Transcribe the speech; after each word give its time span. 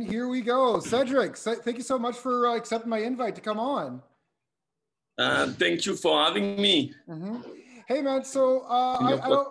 And 0.00 0.02
here 0.02 0.28
we 0.28 0.40
go. 0.40 0.80
Cedric, 0.80 1.36
thank 1.36 1.76
you 1.76 1.82
so 1.82 1.98
much 1.98 2.16
for 2.16 2.48
uh, 2.48 2.56
accepting 2.56 2.88
my 2.88 2.98
invite 2.98 3.34
to 3.34 3.40
come 3.40 3.58
on. 3.58 4.02
Uh, 5.18 5.48
thank 5.48 5.84
you 5.84 5.94
for 5.94 6.24
having 6.24 6.60
me. 6.60 6.94
Mm-hmm. 7.08 7.36
Hey 7.86 8.00
man, 8.00 8.24
so 8.24 8.60
uh, 8.60 8.96
I, 9.00 9.20
I, 9.22 9.28
don't, 9.28 9.48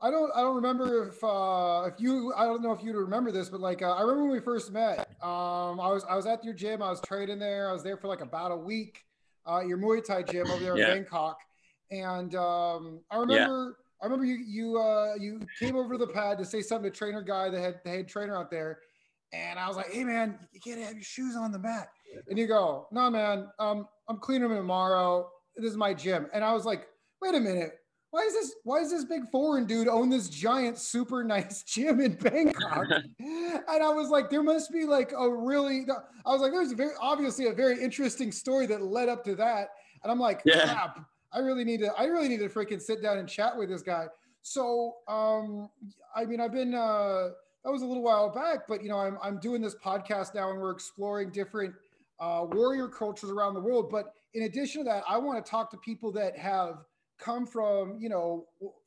I 0.00 0.10
don't, 0.10 0.32
I 0.34 0.40
don't 0.40 0.56
remember 0.56 1.08
if 1.08 1.22
uh, 1.22 1.84
if 1.86 2.00
you, 2.00 2.32
I 2.34 2.44
don't 2.44 2.62
know 2.62 2.72
if 2.72 2.82
you 2.82 2.92
remember 2.96 3.30
this, 3.30 3.48
but 3.48 3.60
like 3.60 3.82
uh, 3.82 3.92
I 3.92 4.00
remember 4.00 4.24
when 4.24 4.32
we 4.32 4.40
first 4.40 4.72
met. 4.72 4.98
Um, 5.22 5.78
I 5.78 5.88
was 5.88 6.04
I 6.08 6.16
was 6.16 6.26
at 6.26 6.42
your 6.42 6.54
gym. 6.54 6.82
I 6.82 6.90
was 6.90 7.00
training 7.02 7.38
there. 7.38 7.68
I 7.68 7.72
was 7.72 7.82
there 7.82 7.96
for 7.96 8.08
like 8.08 8.22
about 8.22 8.50
a 8.50 8.56
week. 8.56 9.04
Uh, 9.46 9.60
your 9.60 9.78
Muay 9.78 10.04
Thai 10.04 10.22
gym 10.22 10.50
over 10.50 10.62
there 10.62 10.76
yeah. 10.76 10.88
in 10.88 11.02
Bangkok, 11.02 11.40
and 11.90 12.34
um, 12.34 13.00
I 13.10 13.16
remember. 13.16 13.64
Yeah. 13.64 13.84
I 14.02 14.06
remember 14.06 14.24
you 14.24 14.36
you 14.36 14.78
uh, 14.78 15.14
you 15.20 15.40
came 15.58 15.76
over 15.76 15.92
to 15.92 15.98
the 15.98 16.10
pad 16.10 16.38
to 16.38 16.44
say 16.46 16.62
something 16.62 16.90
to 16.90 16.96
trainer 16.96 17.20
Gae, 17.20 17.50
the 17.50 17.60
head 17.60 17.80
the 17.84 17.90
head 17.90 18.08
trainer 18.08 18.34
out 18.34 18.50
there, 18.50 18.78
and 19.34 19.58
I 19.58 19.68
was 19.68 19.76
like, 19.76 19.92
"Hey 19.92 20.04
man, 20.04 20.38
you 20.52 20.60
can't 20.60 20.80
have 20.80 20.94
your 20.94 21.02
shoes 21.02 21.36
on 21.36 21.52
the 21.52 21.58
mat." 21.58 21.88
And 22.28 22.38
you 22.38 22.46
go, 22.46 22.88
"No 22.92 23.02
nah, 23.02 23.10
man, 23.10 23.48
um, 23.58 23.86
I'm 24.08 24.16
cleaning 24.16 24.48
them 24.48 24.56
tomorrow. 24.56 25.28
This 25.54 25.72
is 25.72 25.76
my 25.76 25.92
gym." 25.92 26.28
And 26.32 26.42
I 26.42 26.54
was 26.54 26.64
like, 26.64 26.86
"Wait 27.20 27.34
a 27.34 27.40
minute, 27.40 27.74
why 28.10 28.22
is 28.22 28.32
this 28.32 28.54
why 28.64 28.78
is 28.78 28.90
this 28.90 29.04
big 29.04 29.28
foreign 29.30 29.66
dude 29.66 29.88
own 29.88 30.08
this 30.08 30.28
giant 30.28 30.78
super 30.78 31.22
nice 31.24 31.62
gym 31.62 32.00
in 32.00 32.14
Bangkok? 32.14 32.86
and 33.18 33.62
I 33.68 33.88
was 33.90 34.08
like, 34.08 34.30
there 34.30 34.42
must 34.42 34.72
be 34.72 34.84
like 34.84 35.12
a 35.16 35.28
really 35.28 35.86
I 36.26 36.32
was 36.32 36.40
like, 36.40 36.52
there's 36.52 36.72
very 36.72 36.94
obviously 37.00 37.46
a 37.46 37.52
very 37.52 37.82
interesting 37.82 38.32
story 38.32 38.66
that 38.66 38.82
led 38.82 39.08
up 39.08 39.24
to 39.24 39.34
that. 39.36 39.68
And 40.02 40.10
I'm 40.10 40.18
like, 40.18 40.42
yeah. 40.44 40.64
crap, 40.64 41.06
I 41.32 41.38
really 41.38 41.64
need 41.64 41.80
to 41.80 41.92
I 41.96 42.04
really 42.04 42.28
need 42.28 42.40
to 42.40 42.48
freaking 42.48 42.80
sit 42.80 43.02
down 43.02 43.18
and 43.18 43.28
chat 43.28 43.56
with 43.56 43.68
this 43.68 43.82
guy. 43.82 44.06
So 44.42 44.96
um 45.08 45.68
I 46.14 46.24
mean 46.24 46.40
I've 46.40 46.52
been 46.52 46.74
uh 46.74 47.30
that 47.64 47.70
was 47.70 47.82
a 47.82 47.86
little 47.86 48.02
while 48.02 48.30
back, 48.30 48.60
but 48.68 48.82
you 48.82 48.88
know, 48.88 48.98
I'm 48.98 49.18
I'm 49.22 49.38
doing 49.38 49.60
this 49.60 49.74
podcast 49.74 50.34
now 50.34 50.50
and 50.50 50.60
we're 50.60 50.70
exploring 50.72 51.30
different 51.30 51.74
uh, 52.18 52.44
warrior 52.50 52.88
cultures 52.88 53.30
around 53.30 53.54
the 53.54 53.60
world. 53.60 53.90
But 53.90 54.12
in 54.34 54.44
addition 54.44 54.84
to 54.84 54.90
that, 54.90 55.04
I 55.08 55.18
want 55.18 55.44
to 55.44 55.50
talk 55.50 55.70
to 55.70 55.76
people 55.78 56.12
that 56.12 56.36
have 56.38 56.84
come 57.18 57.46
from, 57.46 57.98
you 57.98 58.08
know, 58.08 58.46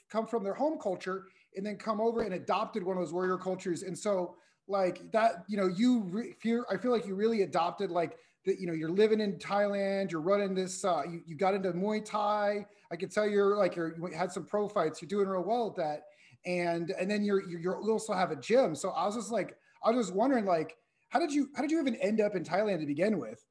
come 0.10 0.28
from 0.28 0.44
their 0.44 0.54
home 0.54 0.78
culture 0.80 1.26
and 1.56 1.66
then 1.66 1.76
come 1.78 2.00
over 2.00 2.22
and 2.22 2.34
adopted 2.36 2.84
one 2.84 2.98
of 2.98 3.04
those 3.04 3.14
warrior 3.14 3.38
cultures. 3.38 3.84
And 3.84 3.98
so 3.98 4.36
like 4.68 5.12
that, 5.12 5.44
you 5.48 5.58
know, 5.58 5.68
you 5.68 6.02
re- 6.04 6.34
I 6.72 6.78
feel 6.78 6.92
like 6.92 7.06
you 7.06 7.16
really 7.16 7.42
adopted 7.42 7.92
like 7.92 8.18
that, 8.46 8.60
you 8.60 8.68
know, 8.68 8.74
you're 8.74 8.90
living 8.92 9.22
in 9.22 9.38
Thailand, 9.38 10.12
you're 10.12 10.22
running 10.22 10.54
this, 10.54 10.84
uh, 10.84 11.04
you, 11.10 11.22
you 11.26 11.36
got 11.36 11.54
into 11.54 11.72
Muay 11.72 12.04
Thai. 12.04 12.66
I 12.92 12.96
can 12.96 13.10
tell 13.10 13.28
you're 13.28 13.58
like, 13.58 13.76
you're, 13.76 13.96
you 13.96 14.06
had 14.16 14.32
some 14.32 14.46
pro 14.46 14.68
fights, 14.68 15.02
you're 15.02 15.10
doing 15.10 15.28
real 15.28 15.44
well 15.44 15.68
at 15.68 15.76
that. 15.78 16.04
And, 16.46 16.92
and 17.00 17.10
then 17.10 17.24
you're, 17.24 17.48
you're, 17.48 17.62
you 17.62 17.92
also 17.92 18.14
have 18.14 18.32
a 18.32 18.36
gym. 18.36 18.76
So 18.76 18.90
I 18.90 19.06
was 19.06 19.16
just 19.16 19.32
like, 19.32 19.56
I 19.84 19.92
was 19.92 20.08
just 20.08 20.16
wondering 20.16 20.46
like, 20.46 20.76
how 21.10 21.20
did 21.20 21.32
you, 21.32 21.50
how 21.56 21.62
did 21.62 21.72
you 21.72 21.80
even 21.80 21.96
end 21.96 22.20
up 22.20 22.36
in 22.36 22.44
Thailand 22.44 22.80
to 22.80 22.86
begin 22.86 23.20
with? 23.20 23.46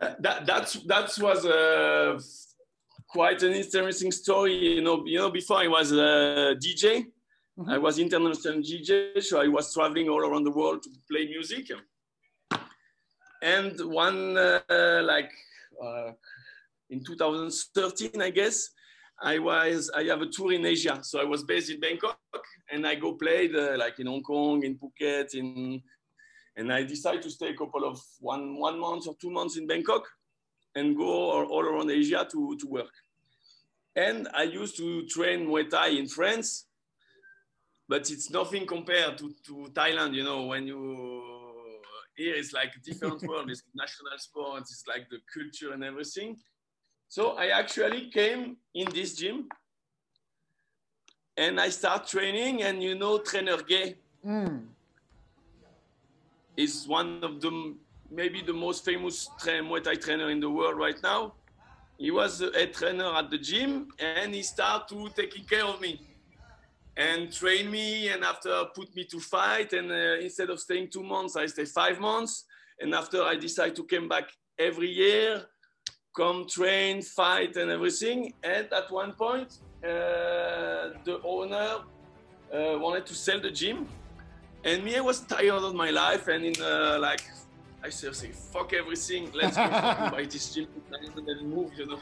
That, 0.00 0.46
that's, 0.46 0.74
that 0.84 1.16
was 1.18 1.44
a, 1.44 2.18
quite 3.08 3.42
an 3.42 3.52
interesting 3.52 4.10
story. 4.10 4.54
You 4.54 4.82
know, 4.82 5.04
you 5.06 5.18
know, 5.18 5.30
before 5.30 5.58
I 5.58 5.68
was 5.68 5.92
a 5.92 6.56
DJ, 6.64 7.06
mm-hmm. 7.58 7.70
I 7.70 7.78
was 7.78 7.98
international 7.98 8.54
DJ, 8.54 9.22
so 9.22 9.40
I 9.40 9.48
was 9.48 9.72
traveling 9.72 10.08
all 10.08 10.20
around 10.26 10.44
the 10.44 10.50
world 10.50 10.82
to 10.82 10.90
play 11.10 11.26
music. 11.26 11.70
And 13.44 13.78
one, 13.92 14.38
uh, 14.38 15.02
like 15.04 15.30
uh, 15.82 16.12
in 16.88 17.04
2013, 17.04 18.22
I 18.22 18.30
guess, 18.30 18.70
I 19.22 19.38
was 19.38 19.90
I 19.94 20.04
have 20.04 20.22
a 20.22 20.26
tour 20.26 20.52
in 20.52 20.64
Asia. 20.64 20.98
So 21.02 21.20
I 21.20 21.24
was 21.24 21.44
based 21.44 21.70
in 21.70 21.78
Bangkok, 21.78 22.18
and 22.72 22.86
I 22.86 22.94
go 22.94 23.12
play 23.12 23.48
the, 23.48 23.76
like 23.76 23.98
in 23.98 24.06
Hong 24.06 24.22
Kong, 24.22 24.64
in 24.64 24.78
Phuket, 24.78 25.34
in, 25.34 25.82
and 26.56 26.72
I 26.72 26.84
decided 26.84 27.20
to 27.22 27.30
stay 27.30 27.50
a 27.50 27.56
couple 27.56 27.84
of 27.84 28.00
one 28.18 28.58
one 28.58 28.80
month 28.80 29.06
or 29.06 29.14
two 29.20 29.30
months 29.30 29.58
in 29.58 29.66
Bangkok, 29.66 30.04
and 30.74 30.96
go 30.96 31.04
all, 31.04 31.44
all 31.44 31.64
around 31.64 31.90
Asia 31.90 32.26
to 32.32 32.56
to 32.56 32.66
work. 32.66 32.94
And 33.94 34.26
I 34.32 34.44
used 34.44 34.78
to 34.78 35.06
train 35.06 35.46
Muay 35.46 35.68
Thai 35.68 35.88
in 35.88 36.08
France, 36.08 36.66
but 37.90 38.10
it's 38.10 38.30
nothing 38.30 38.66
compared 38.66 39.18
to, 39.18 39.34
to 39.46 39.68
Thailand. 39.74 40.14
You 40.14 40.24
know, 40.24 40.46
when 40.46 40.66
you 40.66 41.13
here 42.16 42.34
it's 42.34 42.52
like 42.52 42.72
a 42.76 42.80
different 42.80 43.22
world. 43.28 43.50
It's 43.50 43.62
national 43.74 44.18
sports. 44.18 44.70
It's 44.72 44.84
like 44.86 45.08
the 45.10 45.18
culture 45.32 45.72
and 45.72 45.84
everything. 45.84 46.36
So 47.08 47.32
I 47.36 47.46
actually 47.48 48.10
came 48.10 48.56
in 48.74 48.88
this 48.90 49.14
gym 49.16 49.48
and 51.36 51.60
I 51.60 51.68
start 51.68 52.06
training. 52.06 52.62
And 52.62 52.82
you 52.82 52.94
know, 52.94 53.18
trainer 53.18 53.58
Gae 53.62 53.96
mm. 54.26 54.64
is 56.56 56.86
one 56.86 57.22
of 57.22 57.40
the 57.40 57.74
maybe 58.10 58.42
the 58.42 58.52
most 58.52 58.84
famous 58.84 59.28
Muay 59.40 59.82
Thai 59.82 59.94
trainer 59.94 60.30
in 60.30 60.40
the 60.40 60.50
world 60.50 60.76
right 60.78 61.00
now 61.02 61.34
he 61.98 62.10
was 62.10 62.40
a 62.40 62.66
trainer 62.66 63.14
at 63.14 63.30
the 63.30 63.38
gym 63.38 63.88
and 63.98 64.34
he 64.34 64.42
started 64.42 64.88
to 64.88 65.08
taking 65.14 65.44
care 65.44 65.64
of 65.64 65.80
me 65.80 66.00
and 66.96 67.32
train 67.32 67.70
me 67.70 68.08
and 68.08 68.22
after 68.24 68.64
put 68.74 68.94
me 68.94 69.04
to 69.04 69.18
fight 69.18 69.72
and 69.72 69.90
uh, 69.90 70.16
instead 70.20 70.50
of 70.50 70.60
staying 70.60 70.88
two 70.88 71.02
months 71.02 71.36
i 71.36 71.46
stay 71.46 71.64
five 71.64 71.98
months 71.98 72.44
and 72.80 72.94
after 72.94 73.22
i 73.22 73.34
decide 73.34 73.74
to 73.74 73.84
come 73.84 74.08
back 74.08 74.24
every 74.58 74.88
year 74.88 75.44
come 76.16 76.46
train 76.48 77.02
fight 77.02 77.56
and 77.56 77.70
everything 77.70 78.32
and 78.44 78.72
at 78.72 78.90
one 78.90 79.12
point 79.12 79.58
uh, 79.84 80.90
the 81.04 81.20
owner 81.24 81.78
uh, 82.54 82.78
wanted 82.78 83.04
to 83.04 83.14
sell 83.14 83.40
the 83.40 83.50
gym 83.50 83.88
and 84.64 84.84
me 84.84 84.96
i 84.96 85.00
was 85.00 85.20
tired 85.20 85.62
of 85.62 85.74
my 85.74 85.90
life 85.90 86.28
and 86.28 86.44
in 86.44 86.54
uh, 86.62 86.96
like 87.00 87.22
I 87.84 87.90
say, 87.90 88.30
fuck 88.30 88.72
everything, 88.72 89.30
let's 89.34 89.58
go 89.58 89.68
buy 90.10 90.26
this 90.28 90.54
gym 90.54 90.68
and 90.90 91.28
then 91.28 91.50
move, 91.50 91.70
you 91.76 91.84
know. 91.84 91.98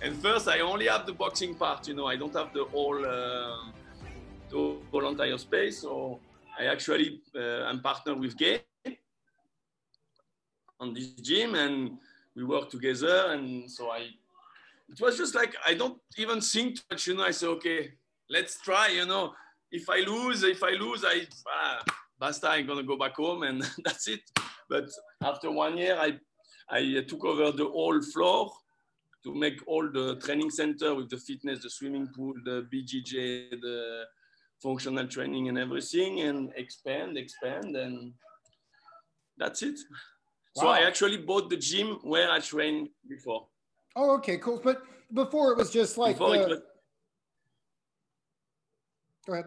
And 0.00 0.14
first, 0.16 0.46
I 0.46 0.60
only 0.60 0.86
have 0.86 1.04
the 1.04 1.12
boxing 1.12 1.56
part, 1.56 1.88
you 1.88 1.94
know, 1.94 2.06
I 2.06 2.14
don't 2.14 2.32
have 2.32 2.54
the 2.54 2.64
whole, 2.66 3.04
whole 4.50 5.08
entire 5.08 5.38
space. 5.38 5.80
So 5.80 6.20
I 6.58 6.66
actually, 6.66 7.20
uh, 7.36 7.64
I'm 7.64 7.80
partnered 7.80 8.18
with 8.18 8.36
Gae 8.36 8.62
on 10.78 10.94
this 10.94 11.08
gym 11.12 11.54
and 11.54 11.98
we 12.34 12.44
work 12.44 12.70
together. 12.70 13.32
And 13.32 13.70
so 13.70 13.90
I, 13.90 14.08
it 14.88 15.00
was 15.00 15.16
just 15.16 15.34
like, 15.34 15.54
I 15.66 15.74
don't 15.74 15.98
even 16.16 16.40
think 16.40 16.78
much, 16.90 17.06
you 17.06 17.14
know, 17.14 17.24
I 17.24 17.30
say, 17.30 17.46
okay, 17.46 17.92
let's 18.28 18.60
try, 18.60 18.88
you 18.88 19.06
know, 19.06 19.32
if 19.70 19.88
I 19.88 20.00
lose, 20.00 20.42
if 20.42 20.62
I 20.62 20.70
lose, 20.70 21.04
I, 21.04 21.26
ah, 21.48 21.84
basta, 22.18 22.48
I'm 22.48 22.66
gonna 22.66 22.82
go 22.82 22.96
back 22.96 23.16
home 23.16 23.42
and 23.44 23.62
that's 23.84 24.08
it. 24.08 24.20
But 24.68 24.88
after 25.22 25.50
one 25.50 25.76
year, 25.78 25.96
I, 25.98 26.18
I 26.70 27.04
took 27.06 27.24
over 27.24 27.52
the 27.52 27.64
whole 27.64 28.00
floor 28.02 28.52
to 29.24 29.34
make 29.34 29.60
all 29.66 29.88
the 29.90 30.16
training 30.16 30.50
center 30.50 30.94
with 30.94 31.10
the 31.10 31.18
fitness, 31.18 31.62
the 31.62 31.70
swimming 31.70 32.08
pool, 32.08 32.34
the 32.44 32.66
BJJ, 32.72 33.50
the 33.60 34.04
functional 34.62 35.06
training 35.06 35.48
and 35.48 35.58
everything 35.58 36.20
and 36.20 36.52
expand, 36.56 37.16
expand 37.16 37.76
and 37.76 38.12
that's 39.38 39.62
it. 39.62 39.78
Wow. 40.56 40.62
So 40.62 40.68
I 40.68 40.80
actually 40.80 41.18
bought 41.18 41.48
the 41.48 41.56
gym 41.56 41.98
where 42.02 42.30
I 42.30 42.40
trained 42.40 42.88
before. 43.08 43.46
Oh, 43.96 44.14
okay, 44.16 44.38
cool. 44.38 44.60
But 44.62 44.82
before 45.12 45.52
it 45.52 45.58
was 45.58 45.70
just 45.70 45.96
like, 45.98 46.18
the... 46.18 46.24
was... 46.24 46.60
go 49.26 49.32
ahead 49.34 49.46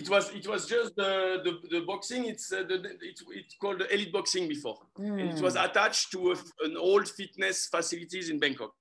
it 0.00 0.08
was 0.08 0.30
it 0.30 0.46
was 0.46 0.66
just 0.66 0.96
the 0.96 1.40
the, 1.44 1.52
the 1.68 1.80
boxing. 1.86 2.24
It's 2.24 2.52
uh, 2.52 2.64
the, 2.68 2.74
it, 2.74 3.20
it's 3.30 3.54
called 3.60 3.80
the 3.80 3.92
elite 3.92 4.12
boxing 4.12 4.48
before. 4.48 4.78
Mm. 4.98 5.36
it 5.36 5.42
was 5.42 5.56
hmm. 5.56 5.64
attached 5.64 6.10
to 6.12 6.32
a, 6.32 6.36
an 6.64 6.76
old 6.76 7.08
fitness 7.08 7.66
facilities 7.66 8.30
in 8.30 8.38
Bangkok. 8.38 8.72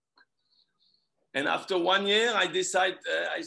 And 1.34 1.48
after 1.48 1.78
one 1.78 2.08
year, 2.08 2.34
I 2.36 2.48
decided 2.48 2.98
uh, 2.98 3.38
I 3.38 3.44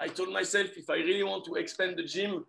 I 0.00 0.08
told 0.08 0.30
myself 0.32 0.68
if 0.76 0.88
I 0.90 0.96
really 0.96 1.22
want 1.22 1.44
to 1.46 1.54
expand 1.54 1.96
the 1.96 2.04
gym, 2.04 2.44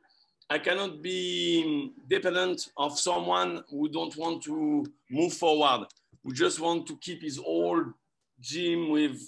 I 0.50 0.60
cannot 0.60 1.02
be 1.02 1.92
dependent 2.10 2.70
of 2.78 2.98
someone 2.98 3.64
who 3.70 3.90
don't 3.90 4.16
want 4.18 4.44
to 4.44 4.86
move 5.10 5.34
forward, 5.34 5.88
who 6.24 6.34
just 6.34 6.60
want 6.60 6.88
to 6.88 6.98
keep 6.98 7.22
his 7.22 7.38
old 7.40 7.86
gym 8.40 8.90
with 8.90 9.20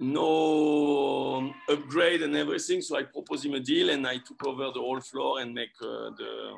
no 0.00 1.52
upgrade 1.68 2.22
and 2.22 2.34
everything. 2.36 2.82
So 2.82 2.96
I 2.96 3.04
proposed 3.04 3.44
him 3.44 3.54
a 3.54 3.60
deal 3.60 3.90
and 3.90 4.06
I 4.06 4.18
took 4.18 4.44
over 4.46 4.70
the 4.72 4.80
whole 4.80 5.00
floor 5.00 5.40
and 5.40 5.54
make 5.54 5.70
uh, 5.80 6.10
the, 6.16 6.54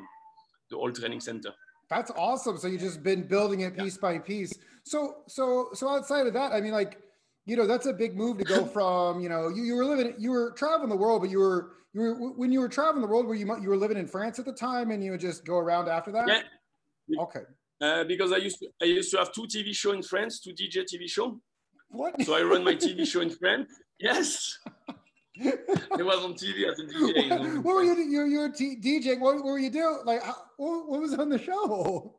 the 0.69 0.75
whole 0.75 0.91
training 0.91 1.19
center. 1.19 1.53
That's 1.89 2.11
awesome. 2.11 2.57
So 2.57 2.67
you 2.67 2.77
just 2.77 3.03
been 3.03 3.27
building 3.27 3.61
it 3.61 3.77
piece 3.77 3.95
yeah. 3.95 4.01
by 4.01 4.19
piece. 4.19 4.53
So, 4.83 5.17
so, 5.27 5.69
so 5.73 5.89
outside 5.89 6.25
of 6.25 6.33
that, 6.33 6.51
I 6.53 6.61
mean, 6.61 6.71
like, 6.71 6.99
you 7.45 7.55
know, 7.55 7.65
that's 7.65 7.85
a 7.85 7.93
big 7.93 8.15
move 8.15 8.37
to 8.37 8.43
go 8.43 8.65
from, 8.77 9.19
you 9.19 9.29
know, 9.29 9.49
you, 9.49 9.63
you 9.63 9.75
were 9.75 9.85
living, 9.85 10.13
you 10.17 10.31
were 10.31 10.51
traveling 10.51 10.89
the 10.89 10.95
world, 10.95 11.21
but 11.21 11.29
you 11.29 11.39
were, 11.39 11.73
you 11.93 12.01
were, 12.01 12.31
when 12.33 12.51
you 12.51 12.59
were 12.59 12.69
traveling 12.69 13.01
the 13.01 13.07
world, 13.07 13.25
where 13.27 13.35
you, 13.35 13.45
you 13.61 13.69
were 13.69 13.77
living 13.77 13.97
in 13.97 14.07
France 14.07 14.39
at 14.39 14.45
the 14.45 14.53
time 14.53 14.91
and 14.91 15.03
you 15.03 15.11
would 15.11 15.19
just 15.19 15.45
go 15.45 15.57
around 15.57 15.89
after 15.89 16.11
that? 16.11 16.27
Yeah. 16.27 17.21
Okay. 17.21 17.41
Uh, 17.81 18.03
because 18.03 18.31
I 18.31 18.37
used 18.37 18.59
to, 18.59 18.67
I 18.81 18.85
used 18.85 19.11
to 19.11 19.17
have 19.17 19.33
two 19.33 19.43
TV 19.43 19.75
show 19.75 19.91
in 19.91 20.03
France, 20.03 20.39
two 20.39 20.51
DJ 20.51 20.85
TV 20.85 21.09
show 21.09 21.41
What? 21.89 22.21
So 22.21 22.35
I 22.35 22.43
run 22.43 22.63
my 22.63 22.75
TV 22.75 23.05
show 23.11 23.21
in 23.21 23.31
France. 23.31 23.71
Yes. 23.99 24.57
it 25.35 26.05
was 26.05 26.23
on 26.23 26.33
TV 26.33 26.69
as 26.69 26.79
a 26.79 26.83
DJ. 26.83 27.29
Know. 27.29 27.61
What 27.61 27.75
were 27.75 27.83
you? 27.83 27.95
You 27.95 28.25
you 28.25 28.39
were 28.39 28.49
t- 28.49 28.77
DJing. 28.79 29.19
What, 29.19 29.35
what 29.35 29.45
were 29.45 29.59
you 29.59 29.71
doing? 29.71 29.99
Like, 30.05 30.21
how, 30.21 30.35
what, 30.57 30.89
what 30.89 31.01
was 31.01 31.13
on 31.15 31.29
the 31.29 31.39
show? 31.39 32.15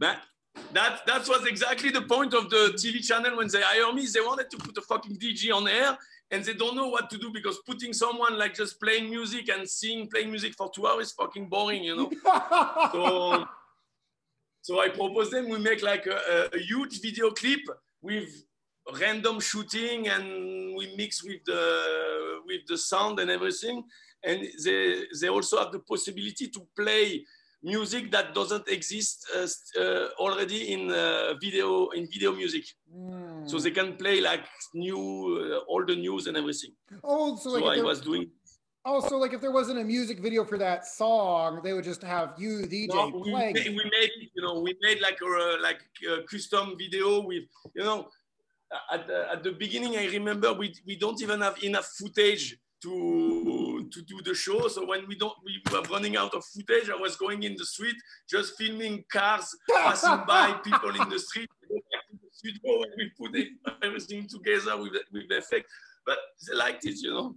That 0.00 0.22
that 0.72 1.00
that 1.06 1.28
was 1.28 1.46
exactly 1.46 1.90
the 1.90 2.02
point 2.02 2.34
of 2.34 2.50
the 2.50 2.74
TV 2.76 3.04
channel 3.04 3.36
when 3.36 3.48
they 3.48 3.62
hire 3.62 3.92
me. 3.92 4.06
They 4.06 4.20
wanted 4.20 4.50
to 4.50 4.58
put 4.58 4.76
a 4.78 4.82
fucking 4.82 5.16
DJ 5.16 5.54
on 5.54 5.68
air, 5.68 5.96
and 6.30 6.44
they 6.44 6.54
don't 6.54 6.76
know 6.76 6.88
what 6.88 7.10
to 7.10 7.18
do 7.18 7.30
because 7.30 7.58
putting 7.66 7.92
someone 7.92 8.38
like 8.38 8.54
just 8.54 8.80
playing 8.80 9.10
music 9.10 9.48
and 9.48 9.68
seeing 9.68 10.08
playing 10.08 10.30
music 10.30 10.54
for 10.54 10.70
two 10.74 10.86
hours 10.86 11.08
is 11.08 11.12
fucking 11.12 11.48
boring, 11.48 11.84
you 11.84 11.96
know. 11.96 12.10
so 12.92 13.46
so 14.62 14.80
I 14.80 14.88
proposed 14.88 15.32
them 15.32 15.48
we 15.48 15.58
make 15.58 15.82
like 15.82 16.06
a, 16.06 16.48
a, 16.52 16.58
huge 16.58 17.00
video 17.00 17.30
clip 17.30 17.60
with 18.00 18.44
random 19.00 19.40
shooting 19.40 20.08
and 20.08 20.76
we 20.76 20.94
mix 20.96 21.22
with 21.24 21.44
the 21.44 22.40
with 22.46 22.60
the 22.68 22.78
sound 22.78 23.18
and 23.18 23.30
everything 23.30 23.82
and 24.24 24.46
they 24.64 25.04
they 25.20 25.28
also 25.28 25.58
have 25.58 25.72
the 25.72 25.80
possibility 25.80 26.48
to 26.48 26.66
play 26.76 27.24
music 27.62 28.10
that 28.10 28.34
doesn't 28.34 28.68
exist 28.68 29.26
uh, 29.36 29.46
uh, 29.80 30.08
already 30.18 30.72
in 30.72 30.90
uh, 30.90 31.34
video 31.40 31.88
in 31.90 32.06
video 32.06 32.32
music 32.32 32.64
mm. 32.94 33.48
so 33.48 33.58
they 33.58 33.70
can 33.70 33.96
play 33.96 34.20
like 34.20 34.44
new 34.74 34.98
uh, 34.98 35.70
all 35.70 35.84
the 35.84 35.94
news 35.94 36.26
and 36.26 36.36
everything 36.36 36.72
oh 37.04 37.36
so, 37.36 37.50
like 37.50 37.62
so 37.62 37.70
i 37.70 37.82
was 37.82 38.00
doing 38.00 38.28
Oh, 38.84 39.00
so 39.08 39.16
like 39.16 39.32
if 39.32 39.40
there 39.40 39.52
wasn't 39.52 39.78
a 39.78 39.84
music 39.84 40.18
video 40.18 40.44
for 40.44 40.58
that 40.58 40.84
song, 40.84 41.60
they 41.62 41.72
would 41.72 41.84
just 41.84 42.02
have 42.02 42.34
you, 42.36 42.66
DJ, 42.66 42.88
no, 42.88 43.16
we 43.16 43.30
playing. 43.30 43.54
Made, 43.54 43.68
we 43.68 43.84
made, 43.84 44.10
you 44.34 44.42
know, 44.42 44.58
we 44.58 44.76
made 44.82 45.00
like 45.00 45.18
a 45.22 45.62
like 45.62 45.80
a 46.10 46.24
custom 46.24 46.74
video 46.76 47.20
with, 47.20 47.44
you 47.76 47.84
know, 47.84 48.08
at 48.92 49.06
the, 49.06 49.30
at 49.30 49.42
the 49.42 49.52
beginning, 49.52 49.96
I 49.96 50.06
remember 50.06 50.52
we, 50.52 50.74
we 50.86 50.96
don't 50.96 51.20
even 51.22 51.40
have 51.40 51.62
enough 51.62 51.86
footage 51.98 52.56
to 52.82 53.88
to 53.92 54.02
do 54.02 54.20
the 54.24 54.34
show. 54.34 54.68
So 54.68 54.86
when 54.86 55.06
we 55.06 55.16
don't 55.16 55.34
we 55.44 55.62
were 55.72 55.82
running 55.82 56.16
out 56.16 56.34
of 56.34 56.44
footage, 56.44 56.90
I 56.90 56.96
was 56.96 57.16
going 57.16 57.42
in 57.42 57.54
the 57.56 57.64
street 57.64 57.96
just 58.28 58.56
filming 58.56 59.04
cars 59.10 59.56
passing 59.70 60.20
by, 60.26 60.52
people 60.64 60.90
in 61.00 61.08
the 61.08 61.18
street. 61.18 61.48
We 61.62 61.76
go 61.76 61.82
back 61.92 62.04
studio 62.32 62.82
and 62.82 62.92
we 62.96 63.10
put 63.18 63.32
everything 63.82 64.26
together 64.28 64.76
with 64.76 64.92
with 65.12 65.30
effect. 65.30 65.66
But 66.04 66.18
they 66.48 66.56
liked 66.56 66.84
it, 66.84 66.96
you 67.00 67.10
know. 67.10 67.34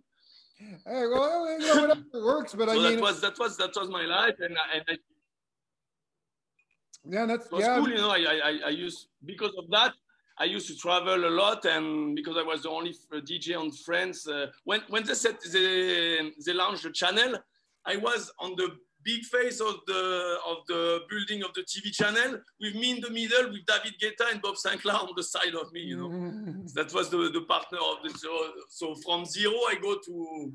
Hey, 0.57 1.05
well, 1.07 1.59
you 1.59 1.59
know, 1.59 1.81
whatever 1.81 2.03
works, 2.13 2.55
but 2.55 2.69
so 2.69 2.71
I 2.71 2.75
mean, 2.75 2.95
that 2.95 3.01
was 3.01 3.21
that 3.21 3.37
was 3.37 3.57
that 3.57 3.75
was 3.75 3.89
my 3.89 4.05
life, 4.05 4.35
and 4.39 4.57
and 4.73 4.83
I, 4.87 4.97
yeah, 7.07 7.25
that's 7.25 7.45
it 7.45 7.51
was 7.51 7.61
yeah. 7.61 7.75
cool. 7.75 7.89
You 7.89 7.97
know, 7.97 8.09
I, 8.09 8.39
I 8.43 8.59
I 8.67 8.69
used 8.69 9.07
because 9.23 9.53
of 9.57 9.69
that. 9.71 9.93
I 10.37 10.45
used 10.45 10.67
to 10.67 10.75
travel 10.75 11.25
a 11.25 11.29
lot, 11.29 11.65
and 11.65 12.15
because 12.15 12.35
I 12.37 12.43
was 12.43 12.63
the 12.63 12.69
only 12.69 12.93
DJ 13.11 13.57
on 13.57 13.71
France, 13.71 14.27
uh, 14.27 14.47
when 14.65 14.81
when 14.89 15.03
they 15.05 15.13
said 15.13 15.37
they 15.51 16.31
they 16.45 16.53
launched 16.53 16.83
the 16.83 16.91
channel, 16.91 17.35
I 17.85 17.95
was 17.97 18.31
on 18.39 18.55
the 18.57 18.75
big 19.05 19.23
face 19.23 19.61
of 19.61 19.75
the 19.87 20.37
of 20.45 20.57
the 20.67 20.99
building 21.09 21.43
of 21.43 21.53
the 21.53 21.61
TV 21.61 21.91
channel 21.93 22.39
with 22.59 22.75
me 22.75 22.91
in 22.91 22.99
the 22.99 23.09
middle 23.09 23.51
with 23.51 23.65
David 23.65 23.93
Guetta 24.01 24.31
and 24.31 24.41
Bob 24.41 24.55
Sinclar 24.55 25.03
on 25.03 25.13
the 25.15 25.23
side 25.23 25.55
of 25.55 25.71
me. 25.71 25.81
You 25.81 25.97
know, 25.97 26.09
mm. 26.09 26.73
that 26.73 26.93
was 26.93 27.09
the, 27.09 27.29
the 27.31 27.41
partner 27.41 27.77
of 27.77 27.97
the 28.03 28.17
show. 28.19 28.51
So 28.69 28.95
from 28.95 29.25
zero, 29.25 29.53
I 29.69 29.75
go 29.81 29.97
to 30.05 30.53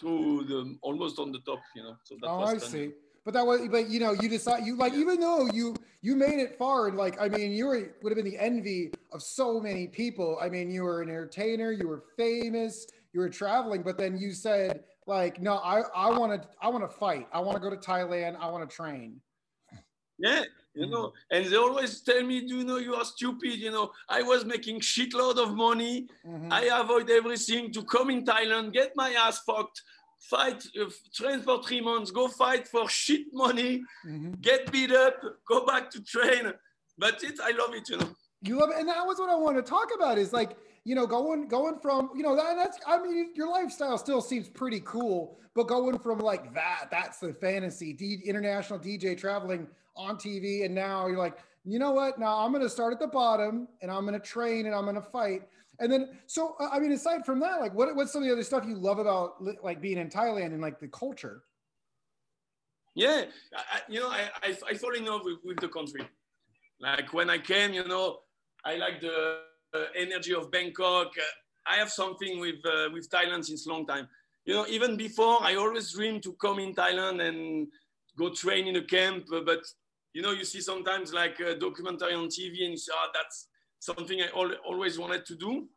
to 0.00 0.44
the 0.46 0.76
almost 0.82 1.18
on 1.18 1.32
the 1.32 1.38
top. 1.38 1.60
You 1.74 1.84
know, 1.84 1.96
so 2.04 2.16
that 2.20 2.28
oh, 2.28 2.38
was 2.40 2.62
I 2.62 2.66
see. 2.66 2.90
But 3.24 3.34
that 3.34 3.46
was, 3.46 3.60
but 3.70 3.88
you 3.88 4.00
know, 4.00 4.12
you 4.12 4.28
decide 4.28 4.64
you 4.64 4.76
like, 4.76 4.94
even 4.94 5.20
though 5.20 5.46
you 5.52 5.74
you 6.00 6.14
made 6.14 6.38
it 6.38 6.56
far, 6.56 6.88
and 6.88 6.96
like, 6.96 7.20
I 7.20 7.28
mean, 7.28 7.52
you 7.52 7.66
were 7.66 7.96
would 8.02 8.10
have 8.10 8.16
been 8.16 8.30
the 8.30 8.38
envy 8.38 8.92
of 9.12 9.22
so 9.22 9.60
many 9.60 9.88
people. 9.88 10.38
I 10.40 10.48
mean, 10.48 10.70
you 10.70 10.84
were 10.84 11.02
an 11.02 11.08
entertainer, 11.08 11.72
you 11.72 11.88
were 11.88 12.04
famous, 12.16 12.86
you 13.12 13.20
were 13.20 13.28
traveling, 13.28 13.82
but 13.82 13.98
then 13.98 14.16
you 14.16 14.32
said, 14.32 14.84
like, 15.06 15.40
no, 15.40 15.56
I 15.56 15.82
I 15.94 16.10
want 16.16 16.40
to 16.40 16.48
I 16.62 16.68
want 16.68 16.88
to 16.88 16.96
fight. 16.96 17.26
I 17.32 17.40
want 17.40 17.56
to 17.56 17.60
go 17.60 17.70
to 17.70 17.76
Thailand. 17.76 18.36
I 18.38 18.48
want 18.50 18.68
to 18.68 18.74
train. 18.74 19.20
Yeah, 20.20 20.42
you 20.74 20.88
know, 20.88 21.12
and 21.30 21.46
they 21.46 21.56
always 21.56 22.00
tell 22.00 22.22
me, 22.24 22.46
do 22.46 22.58
you 22.58 22.64
know, 22.64 22.78
you 22.78 22.94
are 22.94 23.04
stupid. 23.04 23.54
You 23.54 23.70
know, 23.70 23.92
I 24.08 24.22
was 24.22 24.44
making 24.44 24.80
shitload 24.80 25.38
of 25.38 25.54
money. 25.54 26.08
Mm-hmm. 26.26 26.52
I 26.52 26.70
avoid 26.80 27.08
everything 27.08 27.72
to 27.72 27.84
come 27.84 28.10
in 28.10 28.24
Thailand, 28.24 28.72
get 28.72 28.92
my 28.96 29.12
ass 29.12 29.40
fucked, 29.40 29.80
fight, 30.18 30.64
uh, 30.80 30.86
train 31.14 31.40
for 31.40 31.62
three 31.62 31.80
months, 31.80 32.10
go 32.10 32.28
fight 32.28 32.66
for 32.66 32.88
shit 32.88 33.26
money, 33.32 33.82
mm-hmm. 34.06 34.32
get 34.40 34.70
beat 34.72 34.92
up, 34.92 35.14
go 35.46 35.64
back 35.66 35.90
to 35.90 36.02
train. 36.02 36.52
But 36.96 37.22
it, 37.22 37.38
I 37.42 37.52
love 37.52 37.74
it, 37.74 37.88
you 37.88 37.98
know. 37.98 38.10
You 38.42 38.58
love 38.58 38.70
it, 38.70 38.78
and 38.78 38.88
that 38.88 39.04
was 39.04 39.18
what 39.18 39.30
I 39.30 39.34
want 39.34 39.56
to 39.56 39.62
talk 39.62 39.88
about. 39.94 40.18
Is 40.18 40.32
like 40.32 40.56
you 40.84 40.94
know, 40.94 41.06
going 41.06 41.48
going 41.48 41.78
from 41.80 42.10
you 42.14 42.22
know 42.22 42.34
that 42.34 42.56
that's 42.56 42.78
I 42.86 42.98
mean 43.02 43.30
your 43.34 43.50
lifestyle 43.50 43.98
still 43.98 44.20
seems 44.20 44.48
pretty 44.48 44.80
cool, 44.80 45.38
but 45.54 45.68
going 45.68 45.98
from 45.98 46.18
like 46.18 46.54
that 46.54 46.88
that's 46.90 47.18
the 47.18 47.34
fantasy 47.34 47.92
D, 47.92 48.22
international 48.24 48.78
DJ 48.78 49.16
traveling 49.16 49.66
on 49.96 50.16
TV, 50.16 50.64
and 50.64 50.74
now 50.74 51.06
you're 51.06 51.18
like, 51.18 51.36
you 51.64 51.78
know 51.78 51.90
what? 51.90 52.18
Now 52.18 52.38
I'm 52.38 52.52
going 52.52 52.62
to 52.62 52.70
start 52.70 52.92
at 52.94 53.00
the 53.00 53.06
bottom, 53.06 53.68
and 53.82 53.90
I'm 53.90 54.06
going 54.06 54.18
to 54.18 54.26
train, 54.26 54.66
and 54.66 54.74
I'm 54.74 54.84
going 54.84 54.94
to 54.94 55.02
fight, 55.02 55.42
and 55.80 55.92
then 55.92 56.18
so 56.26 56.56
uh, 56.60 56.68
I 56.72 56.80
mean, 56.80 56.92
aside 56.92 57.24
from 57.24 57.40
that, 57.40 57.60
like 57.60 57.74
what 57.74 57.94
what's 57.94 58.12
some 58.12 58.22
of 58.22 58.28
the 58.28 58.32
other 58.32 58.42
stuff 58.42 58.64
you 58.66 58.76
love 58.76 58.98
about 58.98 59.42
like 59.62 59.80
being 59.80 59.98
in 59.98 60.08
Thailand 60.08 60.46
and 60.46 60.60
like 60.60 60.80
the 60.80 60.88
culture? 60.88 61.42
Yeah, 62.94 63.26
I, 63.54 63.80
you 63.88 64.00
know, 64.00 64.08
I, 64.08 64.28
I, 64.42 64.56
I 64.70 64.74
fall 64.74 64.94
in 64.94 65.04
love 65.04 65.20
with, 65.24 65.38
with 65.44 65.60
the 65.60 65.68
country. 65.68 66.00
Like 66.80 67.12
when 67.12 67.30
I 67.30 67.38
came, 67.38 67.72
you 67.72 67.86
know, 67.86 68.20
I 68.64 68.74
like 68.74 69.00
the 69.00 69.40
uh, 69.72 69.84
energy 69.96 70.34
of 70.34 70.50
Bangkok. 70.50 71.08
Uh, 71.16 71.70
I 71.70 71.76
have 71.76 71.90
something 71.90 72.40
with 72.40 72.56
uh, 72.64 72.88
with 72.92 73.08
Thailand 73.08 73.44
since 73.44 73.66
long 73.66 73.86
time. 73.86 74.08
You 74.46 74.54
know, 74.54 74.66
even 74.68 74.96
before 74.96 75.38
I 75.42 75.54
always 75.56 75.92
dreamed 75.92 76.22
to 76.24 76.32
come 76.40 76.58
in 76.58 76.74
Thailand 76.74 77.20
and 77.20 77.68
go 78.18 78.30
train 78.30 78.66
in 78.66 78.76
a 78.76 78.84
camp. 78.84 79.26
But 79.30 79.60
you 80.14 80.22
know, 80.22 80.32
you 80.32 80.44
see 80.44 80.60
sometimes 80.60 81.12
like 81.12 81.38
a 81.38 81.54
documentary 81.54 82.14
on 82.14 82.26
TV, 82.28 82.64
and 82.64 82.72
you 82.72 82.78
say, 82.78 82.92
"Oh, 82.94 83.10
that's 83.14 83.48
something 83.80 84.20
I 84.20 84.28
al 84.34 84.52
always 84.66 84.98
wanted 84.98 85.24
to 85.26 85.34
do." 85.36 85.68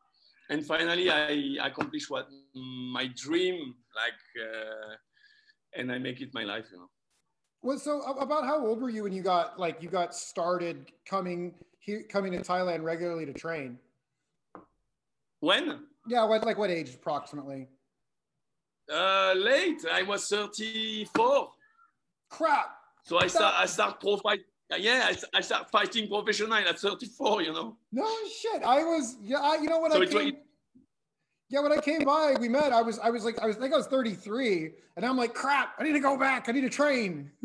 And 0.50 0.66
finally, 0.66 1.10
I 1.10 1.58
accomplished 1.66 2.10
what 2.10 2.28
my 2.54 3.08
dream, 3.16 3.76
like, 3.96 4.24
uh, 4.48 4.96
and 5.78 5.92
I 5.92 5.98
make 5.98 6.20
it 6.22 6.34
my 6.34 6.44
life. 6.44 6.68
You 6.72 6.80
know. 6.80 6.90
Well, 7.62 7.78
so 7.78 8.02
about 8.02 8.44
how 8.44 8.66
old 8.66 8.82
were 8.82 8.90
you 8.90 9.04
when 9.04 9.14
you 9.14 9.22
got 9.22 9.60
like 9.60 9.82
you 9.82 9.90
got 9.90 10.14
started 10.14 10.92
coming 11.08 11.54
here, 11.80 12.04
coming 12.10 12.32
to 12.34 12.40
Thailand 12.40 12.84
regularly 12.84 13.26
to 13.26 13.34
train? 13.34 13.80
When? 15.40 15.88
Yeah, 16.08 16.26
what 16.26 16.44
like 16.46 16.58
what 16.58 16.70
age 16.70 16.96
approximately? 16.96 17.68
Uh, 18.92 19.34
late. 19.38 19.86
I 19.90 20.04
was 20.04 20.28
thirty-four. 20.28 21.52
Crap. 22.30 22.76
So 23.04 23.20
I 23.20 23.28
start 23.28 23.54
I 23.58 23.66
start 23.68 24.02
pro 24.02 24.18
fight. 24.18 24.42
Yeah, 24.80 25.10
I, 25.12 25.38
I 25.38 25.42
start 25.42 25.70
fighting 25.70 26.08
professional 26.08 26.54
at 26.54 26.80
34. 26.80 27.42
You 27.42 27.54
know. 27.54 27.78
No 27.92 28.08
shit. 28.42 28.64
I 28.64 28.84
was 28.84 29.18
yeah. 29.22 29.40
I, 29.40 29.56
you 29.56 29.68
know 29.68 29.80
what 29.80 29.92
so 29.92 30.02
I 30.02 30.06
came. 30.06 30.38
Yeah, 31.50 31.60
when 31.60 31.74
I 31.74 31.82
came 31.82 32.06
by, 32.06 32.36
we 32.40 32.48
met. 32.48 32.72
I 32.72 32.82
was, 32.82 32.98
I 33.00 33.10
was 33.10 33.26
like, 33.26 33.38
I 33.40 33.46
was, 33.46 33.58
I 33.58 33.60
think 33.60 33.74
I 33.74 33.78
was 33.78 33.88
33, 33.88 34.72
and 34.96 35.06
I'm 35.06 35.18
like, 35.18 35.34
crap, 35.34 35.74
I 35.78 35.84
need 35.84 35.92
to 35.92 36.00
go 36.00 36.18
back. 36.18 36.48
I 36.48 36.54
need 36.54 36.62
to 36.62 36.70
train. 36.70 37.30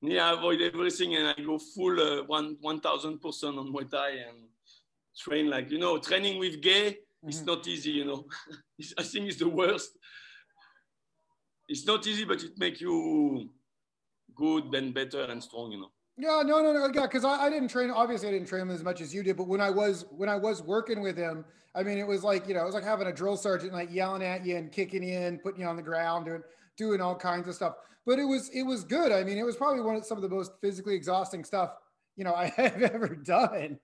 yeah, 0.00 0.30
I 0.30 0.32
avoid 0.32 0.62
everything, 0.62 1.16
and 1.16 1.28
I 1.28 1.34
go 1.34 1.58
full 1.58 2.00
uh, 2.00 2.22
one, 2.24 2.56
one 2.62 2.80
thousand 2.80 3.20
percent 3.20 3.58
on 3.58 3.70
Muay 3.70 3.90
Thai 3.90 4.08
and 4.08 4.48
train 5.18 5.50
like 5.50 5.70
you 5.70 5.78
know, 5.78 5.98
training 5.98 6.38
with 6.38 6.62
Gae. 6.62 6.92
Mm-hmm. 6.92 7.28
It's 7.28 7.42
not 7.42 7.68
easy, 7.68 7.90
you 7.90 8.06
know. 8.06 8.24
I 8.98 9.02
think 9.02 9.26
it's 9.26 9.36
the 9.36 9.50
worst. 9.50 9.98
It's 11.68 11.86
not 11.86 12.06
easy, 12.06 12.24
but 12.24 12.42
it 12.42 12.56
makes 12.56 12.80
you 12.80 13.50
good 14.34 14.74
and 14.74 14.94
better 14.94 15.22
and 15.22 15.42
strong, 15.42 15.72
you 15.72 15.80
know. 15.80 15.90
Yeah, 16.16 16.42
no, 16.44 16.60
no, 16.60 16.72
no, 16.72 16.90
yeah, 16.92 17.02
because 17.02 17.24
I, 17.24 17.46
I 17.46 17.50
didn't 17.50 17.68
train. 17.68 17.90
Obviously, 17.90 18.28
I 18.28 18.32
didn't 18.32 18.48
train 18.48 18.62
him 18.62 18.70
as 18.70 18.82
much 18.82 19.00
as 19.00 19.14
you 19.14 19.22
did. 19.22 19.36
But 19.36 19.46
when 19.46 19.60
I 19.60 19.70
was 19.70 20.04
when 20.10 20.28
I 20.28 20.36
was 20.36 20.62
working 20.62 21.00
with 21.00 21.16
him, 21.16 21.44
I 21.76 21.84
mean, 21.84 21.98
it 21.98 22.06
was 22.06 22.24
like 22.24 22.48
you 22.48 22.54
know, 22.54 22.62
it 22.62 22.66
was 22.66 22.74
like 22.74 22.84
having 22.84 23.06
a 23.06 23.12
drill 23.12 23.36
sergeant 23.36 23.72
like 23.72 23.92
yelling 23.92 24.22
at 24.22 24.44
you 24.44 24.56
and 24.56 24.72
kicking 24.72 25.02
you 25.02 25.16
and 25.16 25.40
putting 25.40 25.60
you 25.60 25.66
on 25.66 25.76
the 25.76 25.82
ground, 25.82 26.26
doing 26.26 26.42
doing 26.76 27.00
all 27.00 27.14
kinds 27.14 27.46
of 27.46 27.54
stuff. 27.54 27.74
But 28.04 28.18
it 28.18 28.24
was 28.24 28.48
it 28.50 28.62
was 28.62 28.82
good. 28.82 29.12
I 29.12 29.22
mean, 29.22 29.38
it 29.38 29.44
was 29.44 29.54
probably 29.54 29.80
one 29.80 29.94
of 29.94 30.04
some 30.04 30.18
of 30.18 30.22
the 30.22 30.28
most 30.28 30.52
physically 30.60 30.94
exhausting 30.96 31.44
stuff 31.44 31.74
you 32.18 32.24
know 32.24 32.34
I 32.34 32.48
have 32.56 32.82
ever 32.82 33.08
done. 33.14 33.78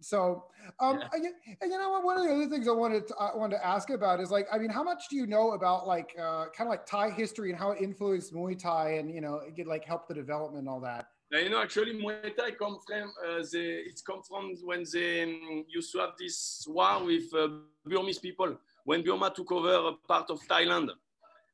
So, 0.00 0.44
um, 0.80 1.00
yeah. 1.00 1.30
and 1.60 1.70
you 1.70 1.78
know 1.78 1.90
what? 1.90 2.04
One 2.04 2.16
of 2.16 2.24
the 2.24 2.32
other 2.32 2.48
things 2.48 2.68
I 2.68 2.72
wanted 2.72 3.08
to, 3.08 3.14
I 3.16 3.36
wanted 3.36 3.56
to 3.56 3.66
ask 3.66 3.90
about 3.90 4.20
is 4.20 4.30
like, 4.30 4.46
I 4.52 4.58
mean, 4.58 4.70
how 4.70 4.82
much 4.82 5.08
do 5.08 5.16
you 5.16 5.26
know 5.26 5.52
about 5.52 5.86
like 5.86 6.14
uh, 6.18 6.46
kind 6.56 6.68
of 6.68 6.68
like 6.68 6.86
Thai 6.86 7.10
history 7.10 7.50
and 7.50 7.58
how 7.58 7.72
it 7.72 7.82
influenced 7.82 8.32
Muay 8.32 8.58
Thai 8.58 8.98
and 8.98 9.12
you 9.12 9.20
know, 9.20 9.40
get 9.56 9.66
like 9.66 9.84
help 9.84 10.08
the 10.08 10.14
development 10.14 10.60
and 10.60 10.68
all 10.68 10.80
that? 10.80 11.06
Yeah, 11.32 11.40
you 11.40 11.50
know, 11.50 11.60
actually, 11.60 11.92
Muay 12.00 12.36
Thai 12.36 12.52
come 12.52 12.78
from 12.86 13.12
uh, 13.24 13.42
the, 13.50 13.82
it 13.86 14.00
comes 14.06 14.28
from 14.28 14.54
when 14.64 14.84
they 14.92 15.24
um, 15.24 15.64
used 15.68 15.90
to 15.92 15.98
have 15.98 16.12
this 16.18 16.64
war 16.68 17.04
with 17.04 17.34
uh, 17.34 17.48
Burmese 17.84 18.18
people 18.18 18.56
when 18.84 19.02
Burma 19.02 19.32
took 19.34 19.50
over 19.50 19.88
a 19.88 19.92
part 20.06 20.30
of 20.30 20.40
Thailand, 20.46 20.90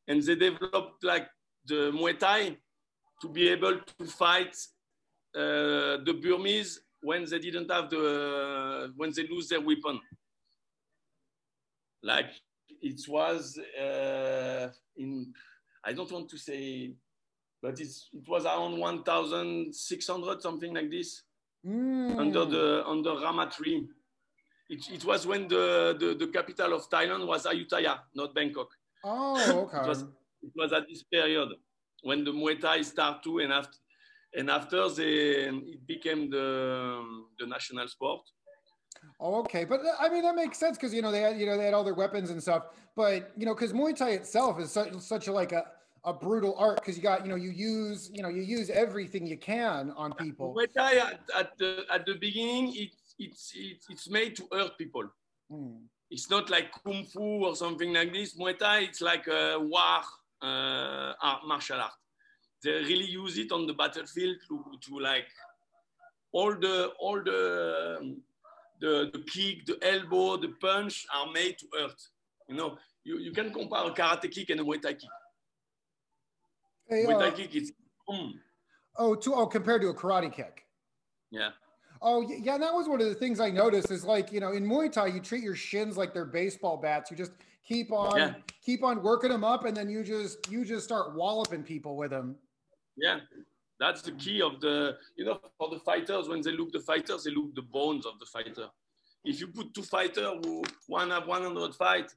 and 0.08 0.22
they 0.22 0.34
developed 0.34 1.02
like 1.02 1.28
the 1.66 1.90
Muay 1.92 2.18
Thai 2.18 2.56
to 3.22 3.28
be 3.28 3.48
able 3.48 3.80
to 3.98 4.04
fight 4.04 4.54
uh, 5.34 5.96
the 6.04 6.18
Burmese 6.22 6.80
when 7.02 7.24
they 7.28 7.38
didn't 7.38 7.70
have 7.70 7.90
the 7.90 8.92
when 8.96 9.12
they 9.14 9.26
lose 9.26 9.48
their 9.48 9.60
weapon. 9.60 10.00
Like 12.02 12.30
it 12.80 13.00
was 13.08 13.58
uh, 13.80 14.68
in 14.96 15.32
I 15.84 15.92
don't 15.92 16.10
want 16.10 16.28
to 16.30 16.38
say, 16.38 16.94
but 17.60 17.80
it's 17.80 18.08
it 18.12 18.28
was 18.28 18.44
around 18.44 18.78
1,600 18.78 20.42
something 20.42 20.74
like 20.74 20.90
this 20.90 21.22
mm. 21.66 22.18
under 22.18 22.44
the 22.44 22.84
under 22.86 23.14
Rama 23.14 23.50
tree. 23.50 23.88
It, 24.68 24.90
it 24.90 25.04
was 25.04 25.26
when 25.26 25.48
the, 25.48 25.96
the, 26.00 26.14
the 26.14 26.32
capital 26.32 26.72
of 26.72 26.88
Thailand 26.88 27.26
was 27.26 27.44
Ayutthaya, 27.44 27.98
not 28.14 28.34
Bangkok. 28.34 28.68
Oh, 29.04 29.68
okay. 29.68 29.84
it, 29.84 29.86
was, 29.86 30.02
it 30.42 30.52
was 30.56 30.72
at 30.72 30.88
this 30.88 31.02
period 31.02 31.50
when 32.02 32.24
the 32.24 32.30
Muay 32.32 32.58
Thai 32.58 32.80
started 32.80 33.22
to, 33.24 33.40
and 33.40 33.52
after, 33.52 33.76
and 34.34 34.50
after 34.50 34.88
they, 34.88 35.48
it 35.48 35.86
became 35.86 36.30
the, 36.30 37.02
the 37.38 37.46
national 37.46 37.88
sport. 37.88 38.22
Oh, 39.20 39.40
okay, 39.40 39.64
but 39.64 39.80
I 40.00 40.08
mean 40.08 40.22
that 40.22 40.36
makes 40.36 40.58
sense 40.58 40.76
because 40.76 40.94
you 40.94 41.02
know 41.02 41.10
they 41.10 41.20
had 41.20 41.38
you 41.38 41.46
know 41.46 41.56
they 41.56 41.64
had 41.64 41.74
all 41.74 41.84
their 41.84 41.94
weapons 41.94 42.30
and 42.30 42.40
stuff, 42.40 42.66
but 42.94 43.32
you 43.36 43.46
know 43.46 43.54
because 43.54 43.72
Muay 43.72 43.96
Thai 43.96 44.10
itself 44.10 44.60
is 44.60 44.70
such 44.70 44.94
such 45.00 45.26
a, 45.26 45.32
like 45.32 45.52
a, 45.52 45.64
a 46.04 46.12
brutal 46.12 46.54
art 46.56 46.76
because 46.76 46.96
you 46.96 47.02
got 47.02 47.22
you 47.24 47.28
know 47.28 47.34
you 47.34 47.50
use 47.50 48.10
you 48.14 48.22
know 48.22 48.28
you 48.28 48.42
use 48.42 48.70
everything 48.70 49.26
you 49.26 49.36
can 49.36 49.90
on 49.96 50.12
people. 50.12 50.54
Muay 50.54 50.72
Thai 50.72 50.98
at, 50.98 51.20
at 51.36 51.58
the 51.58 51.84
at 51.92 52.06
the 52.06 52.14
beginning 52.14 52.74
it 52.76 52.90
it's, 53.18 53.52
it's, 53.54 53.86
it's 53.90 54.10
made 54.10 54.36
to 54.36 54.44
hurt 54.52 54.76
people. 54.78 55.04
Mm. 55.50 55.82
It's 56.10 56.28
not 56.30 56.50
like 56.50 56.70
kung 56.84 57.04
fu 57.04 57.44
or 57.44 57.56
something 57.56 57.92
like 57.92 58.12
this. 58.12 58.36
Muay 58.36 58.58
Thai, 58.58 58.80
it's 58.80 59.00
like 59.00 59.26
a 59.28 59.58
war 59.58 60.02
uh, 60.42 61.12
art, 61.22 61.46
martial 61.46 61.80
art. 61.80 61.92
They 62.62 62.70
really 62.70 63.06
use 63.06 63.38
it 63.38 63.50
on 63.52 63.66
the 63.66 63.74
battlefield 63.74 64.36
to, 64.48 64.64
to 64.80 64.98
like 65.00 65.26
all 66.32 66.54
the 66.54 66.92
all 66.98 67.22
the, 67.22 68.16
the 68.80 69.10
the 69.12 69.18
kick, 69.30 69.66
the 69.66 69.78
elbow, 69.82 70.36
the 70.36 70.48
punch 70.60 71.06
are 71.14 71.30
made 71.32 71.58
to 71.58 71.66
hurt. 71.78 72.00
You 72.48 72.56
know, 72.56 72.78
you, 73.04 73.18
you 73.18 73.32
can 73.32 73.52
compare 73.52 73.86
a 73.86 73.90
karate 73.90 74.30
kick 74.30 74.50
and 74.50 74.60
a 74.60 74.64
Muay 74.64 74.80
Thai 74.80 74.94
kick. 74.94 75.10
Hey, 76.88 77.04
Muay 77.04 77.18
Thai 77.18 77.28
uh, 77.28 77.30
kick 77.32 77.54
is 77.56 77.72
boom. 78.06 78.40
Oh, 78.96 79.14
to, 79.14 79.34
oh, 79.34 79.46
compared 79.46 79.82
to 79.82 79.88
a 79.88 79.94
karate 79.94 80.32
kick. 80.32 80.64
Yeah. 81.30 81.50
Oh 82.00 82.20
yeah, 82.28 82.58
that 82.58 82.74
was 82.74 82.88
one 82.88 83.00
of 83.00 83.08
the 83.08 83.14
things 83.14 83.38
I 83.38 83.50
noticed. 83.50 83.90
Is 83.90 84.04
like 84.04 84.32
you 84.32 84.40
know 84.40 84.52
in 84.52 84.66
Muay 84.66 84.90
Thai 84.90 85.06
you 85.06 85.20
treat 85.20 85.42
your 85.42 85.54
shins 85.54 85.96
like 85.96 86.12
they're 86.12 86.24
baseball 86.24 86.76
bats. 86.76 87.10
You 87.10 87.16
just 87.16 87.32
keep 87.64 87.92
on 87.92 88.18
yeah. 88.18 88.34
keep 88.64 88.82
on 88.82 89.02
working 89.02 89.30
them 89.30 89.44
up, 89.44 89.64
and 89.64 89.76
then 89.76 89.88
you 89.88 90.02
just 90.02 90.50
you 90.50 90.64
just 90.64 90.84
start 90.84 91.14
walloping 91.14 91.62
people 91.62 91.96
with 91.96 92.10
them. 92.10 92.36
Yeah, 92.96 93.20
that's 93.78 94.02
the 94.02 94.12
key 94.12 94.42
of 94.42 94.60
the 94.60 94.96
you 95.16 95.24
know 95.24 95.40
for 95.58 95.70
the 95.70 95.80
fighters 95.80 96.28
when 96.28 96.40
they 96.42 96.52
look 96.52 96.72
the 96.72 96.80
fighters 96.80 97.24
they 97.24 97.30
look 97.30 97.54
the 97.54 97.62
bones 97.62 98.06
of 98.06 98.18
the 98.18 98.26
fighter. 98.26 98.68
If 99.24 99.40
you 99.40 99.48
put 99.48 99.72
two 99.74 99.82
fighters 99.82 100.32
who 100.44 100.62
one 100.88 101.10
have 101.10 101.26
100 101.26 101.74
fights 101.74 102.14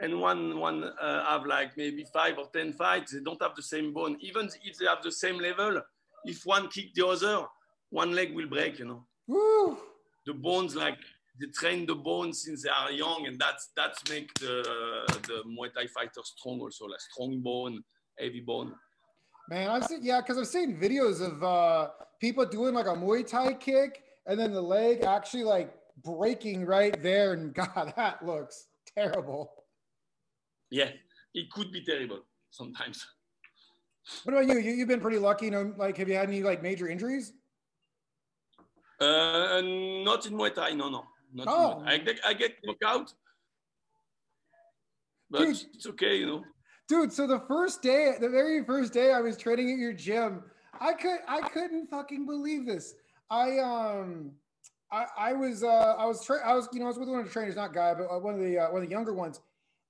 and 0.00 0.20
one 0.20 0.58
one 0.58 0.84
uh, 0.84 1.24
have 1.24 1.46
like 1.46 1.76
maybe 1.76 2.04
five 2.12 2.38
or 2.38 2.48
ten 2.52 2.72
fights, 2.72 3.12
they 3.12 3.20
don't 3.20 3.40
have 3.42 3.54
the 3.56 3.62
same 3.62 3.92
bone. 3.92 4.16
Even 4.20 4.48
if 4.64 4.78
they 4.78 4.86
have 4.86 5.02
the 5.02 5.12
same 5.12 5.38
level, 5.38 5.80
if 6.24 6.44
one 6.44 6.68
kick 6.68 6.94
the 6.94 7.06
other, 7.06 7.46
one 7.90 8.12
leg 8.12 8.34
will 8.34 8.48
break. 8.48 8.78
You 8.78 8.86
know. 8.86 9.06
Woo. 9.26 9.78
The 10.26 10.34
bones, 10.34 10.76
like 10.76 10.98
they 11.40 11.46
train 11.46 11.86
the 11.86 11.94
bones 11.94 12.42
since 12.42 12.62
they 12.62 12.70
are 12.70 12.90
young, 12.92 13.26
and 13.26 13.38
that's 13.38 13.70
that's 13.76 14.08
make 14.10 14.32
the 14.34 14.62
the 15.26 15.42
Muay 15.46 15.72
Thai 15.72 15.86
fighter 15.86 16.20
strong 16.22 16.60
also, 16.60 16.86
like 16.86 17.00
strong 17.00 17.40
bone, 17.40 17.82
heavy 18.18 18.40
bone. 18.40 18.74
Man, 19.48 19.70
I've 19.70 19.84
seen 19.84 20.00
yeah, 20.02 20.20
because 20.20 20.36
I've 20.38 20.46
seen 20.46 20.78
videos 20.78 21.26
of 21.26 21.42
uh, 21.42 21.88
people 22.20 22.44
doing 22.44 22.74
like 22.74 22.86
a 22.86 22.90
Muay 22.90 23.26
Thai 23.26 23.54
kick, 23.54 24.02
and 24.26 24.38
then 24.38 24.52
the 24.52 24.60
leg 24.60 25.04
actually 25.04 25.44
like 25.44 25.74
breaking 26.04 26.66
right 26.66 27.02
there, 27.02 27.32
and 27.32 27.54
God, 27.54 27.94
that 27.96 28.24
looks 28.24 28.66
terrible. 28.94 29.52
Yeah, 30.70 30.90
it 31.34 31.50
could 31.50 31.72
be 31.72 31.82
terrible 31.82 32.20
sometimes. 32.50 33.06
What 34.24 34.34
about 34.34 34.48
you? 34.48 34.58
you 34.60 34.72
you've 34.72 34.88
been 34.88 35.00
pretty 35.00 35.18
lucky, 35.18 35.46
you 35.46 35.50
know. 35.50 35.72
Like, 35.78 35.96
have 35.96 36.08
you 36.08 36.14
had 36.14 36.28
any 36.28 36.42
like 36.42 36.62
major 36.62 36.88
injuries? 36.88 37.32
Uh, 39.00 39.62
not 39.64 40.26
in 40.26 40.34
Muay 40.34 40.54
Thai, 40.54 40.72
no, 40.72 40.90
no. 40.90 41.04
Not 41.32 41.46
oh. 41.48 41.82
I, 41.86 41.98
get, 41.98 42.20
I 42.24 42.34
get 42.34 42.56
knockout, 42.64 43.12
but 45.30 45.40
dude, 45.40 45.62
it's 45.74 45.86
okay, 45.86 46.16
you 46.16 46.26
know. 46.26 46.44
Dude, 46.88 47.12
so 47.12 47.26
the 47.26 47.40
first 47.40 47.82
day, 47.82 48.14
the 48.18 48.28
very 48.28 48.64
first 48.64 48.92
day 48.92 49.12
I 49.12 49.20
was 49.20 49.36
training 49.36 49.70
at 49.72 49.78
your 49.78 49.92
gym, 49.92 50.42
I 50.80 50.94
could 50.94 51.18
I 51.28 51.40
couldn't 51.48 51.88
fucking 51.88 52.26
believe 52.26 52.66
this. 52.66 52.94
I 53.30 53.58
um 53.58 54.32
I, 54.90 55.06
I 55.18 55.32
was 55.34 55.62
uh 55.62 55.94
I 55.98 56.06
was 56.06 56.24
tra- 56.24 56.46
I 56.48 56.54
was 56.54 56.68
you 56.72 56.80
know 56.80 56.86
I 56.86 56.88
was 56.88 56.98
with 56.98 57.08
one 57.08 57.20
of 57.20 57.26
the 57.26 57.32
trainers, 57.32 57.56
not 57.56 57.74
Gae, 57.74 57.94
but 57.98 58.04
uh, 58.04 58.18
one 58.18 58.34
of 58.34 58.40
the 58.40 58.58
uh, 58.58 58.70
one 58.70 58.82
of 58.82 58.88
the 58.88 58.90
younger 58.90 59.12
ones, 59.12 59.40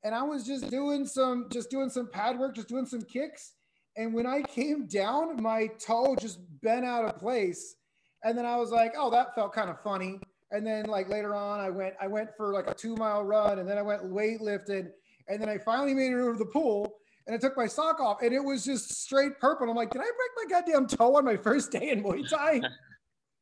and 0.03 0.15
I 0.15 0.23
was 0.23 0.45
just 0.45 0.71
doing 0.71 1.07
some 1.07 1.47
just 1.53 1.71
doing 1.71 1.89
some 1.89 2.09
pad 2.11 2.39
work, 2.39 2.57
just 2.57 2.69
doing 2.69 2.87
some 2.87 3.03
kicks, 3.03 3.55
and 3.97 4.13
when 4.13 4.27
I 4.27 4.43
came 4.43 4.87
down, 4.87 5.41
my 5.41 5.69
toe 5.79 6.17
just 6.17 6.41
bent 6.63 6.85
out 6.85 7.05
of 7.05 7.19
place 7.19 7.77
and 8.25 8.37
then 8.37 8.47
I 8.47 8.57
was 8.57 8.71
like, 8.71 8.95
oh, 8.97 9.11
that 9.11 9.35
felt 9.35 9.53
kind 9.53 9.71
of 9.71 9.81
funny. 9.83 10.21
And 10.51 10.67
then 10.67 10.87
like 10.87 11.09
later 11.09 11.35
on, 11.35 11.61
I 11.61 11.71
went, 11.71 11.95
I 12.01 12.07
went 12.07 12.31
for 12.37 12.53
like 12.53 12.69
a 12.69 12.75
two 12.75 12.97
mile 12.97 13.23
run 13.23 13.59
and 13.59 13.69
then 13.69 13.79
I 13.79 13.83
went 13.83 14.03
weightlifting. 14.05 14.89
And 15.29 15.41
then 15.41 15.49
I 15.49 15.59
finally 15.59 15.95
made 15.95 16.13
it 16.13 16.21
over 16.21 16.33
to 16.33 16.39
the 16.39 16.47
pool 16.47 16.93
and 17.27 17.35
I 17.35 17.39
took 17.39 17.57
my 17.57 17.67
sock 17.67 18.01
off 18.01 18.23
and 18.23 18.33
it 18.33 18.43
was 18.43 18.65
just 18.65 19.03
straight 19.03 19.39
purple. 19.39 19.69
I'm 19.69 19.77
like, 19.77 19.91
did 19.91 20.01
I 20.01 20.05
break 20.05 20.31
my 20.37 20.45
goddamn 20.51 20.87
toe 20.87 21.17
on 21.17 21.25
my 21.25 21.37
first 21.37 21.71
day 21.71 21.91
in 21.91 22.03
Muay 22.03 22.29
Thai? 22.29 22.61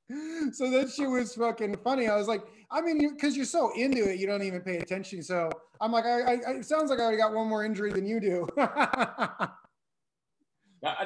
so 0.53 0.71
that 0.71 0.91
shit 0.91 1.09
was 1.09 1.35
fucking 1.35 1.77
funny. 1.85 2.09
I 2.09 2.17
was 2.17 2.29
like, 2.29 2.43
I 2.71 2.81
mean, 2.81 3.15
because 3.15 3.37
you, 3.37 3.43
are 3.43 3.47
so 3.47 3.73
into 3.77 4.11
it, 4.11 4.19
you 4.19 4.27
don't 4.27 4.43
even 4.43 4.61
pay 4.61 4.79
attention. 4.79 5.23
So 5.23 5.51
I'm 5.81 5.93
like, 5.93 6.05
I, 6.05 6.21
I, 6.21 6.33
it 6.59 6.65
sounds 6.65 6.91
like 6.91 6.99
I 6.99 7.03
already 7.03 7.19
got 7.19 7.33
one 7.33 7.49
more 7.49 7.65
injury 7.65 7.93
than 7.93 8.07
you 8.07 8.21
do. 8.21 8.49
at 8.59 9.53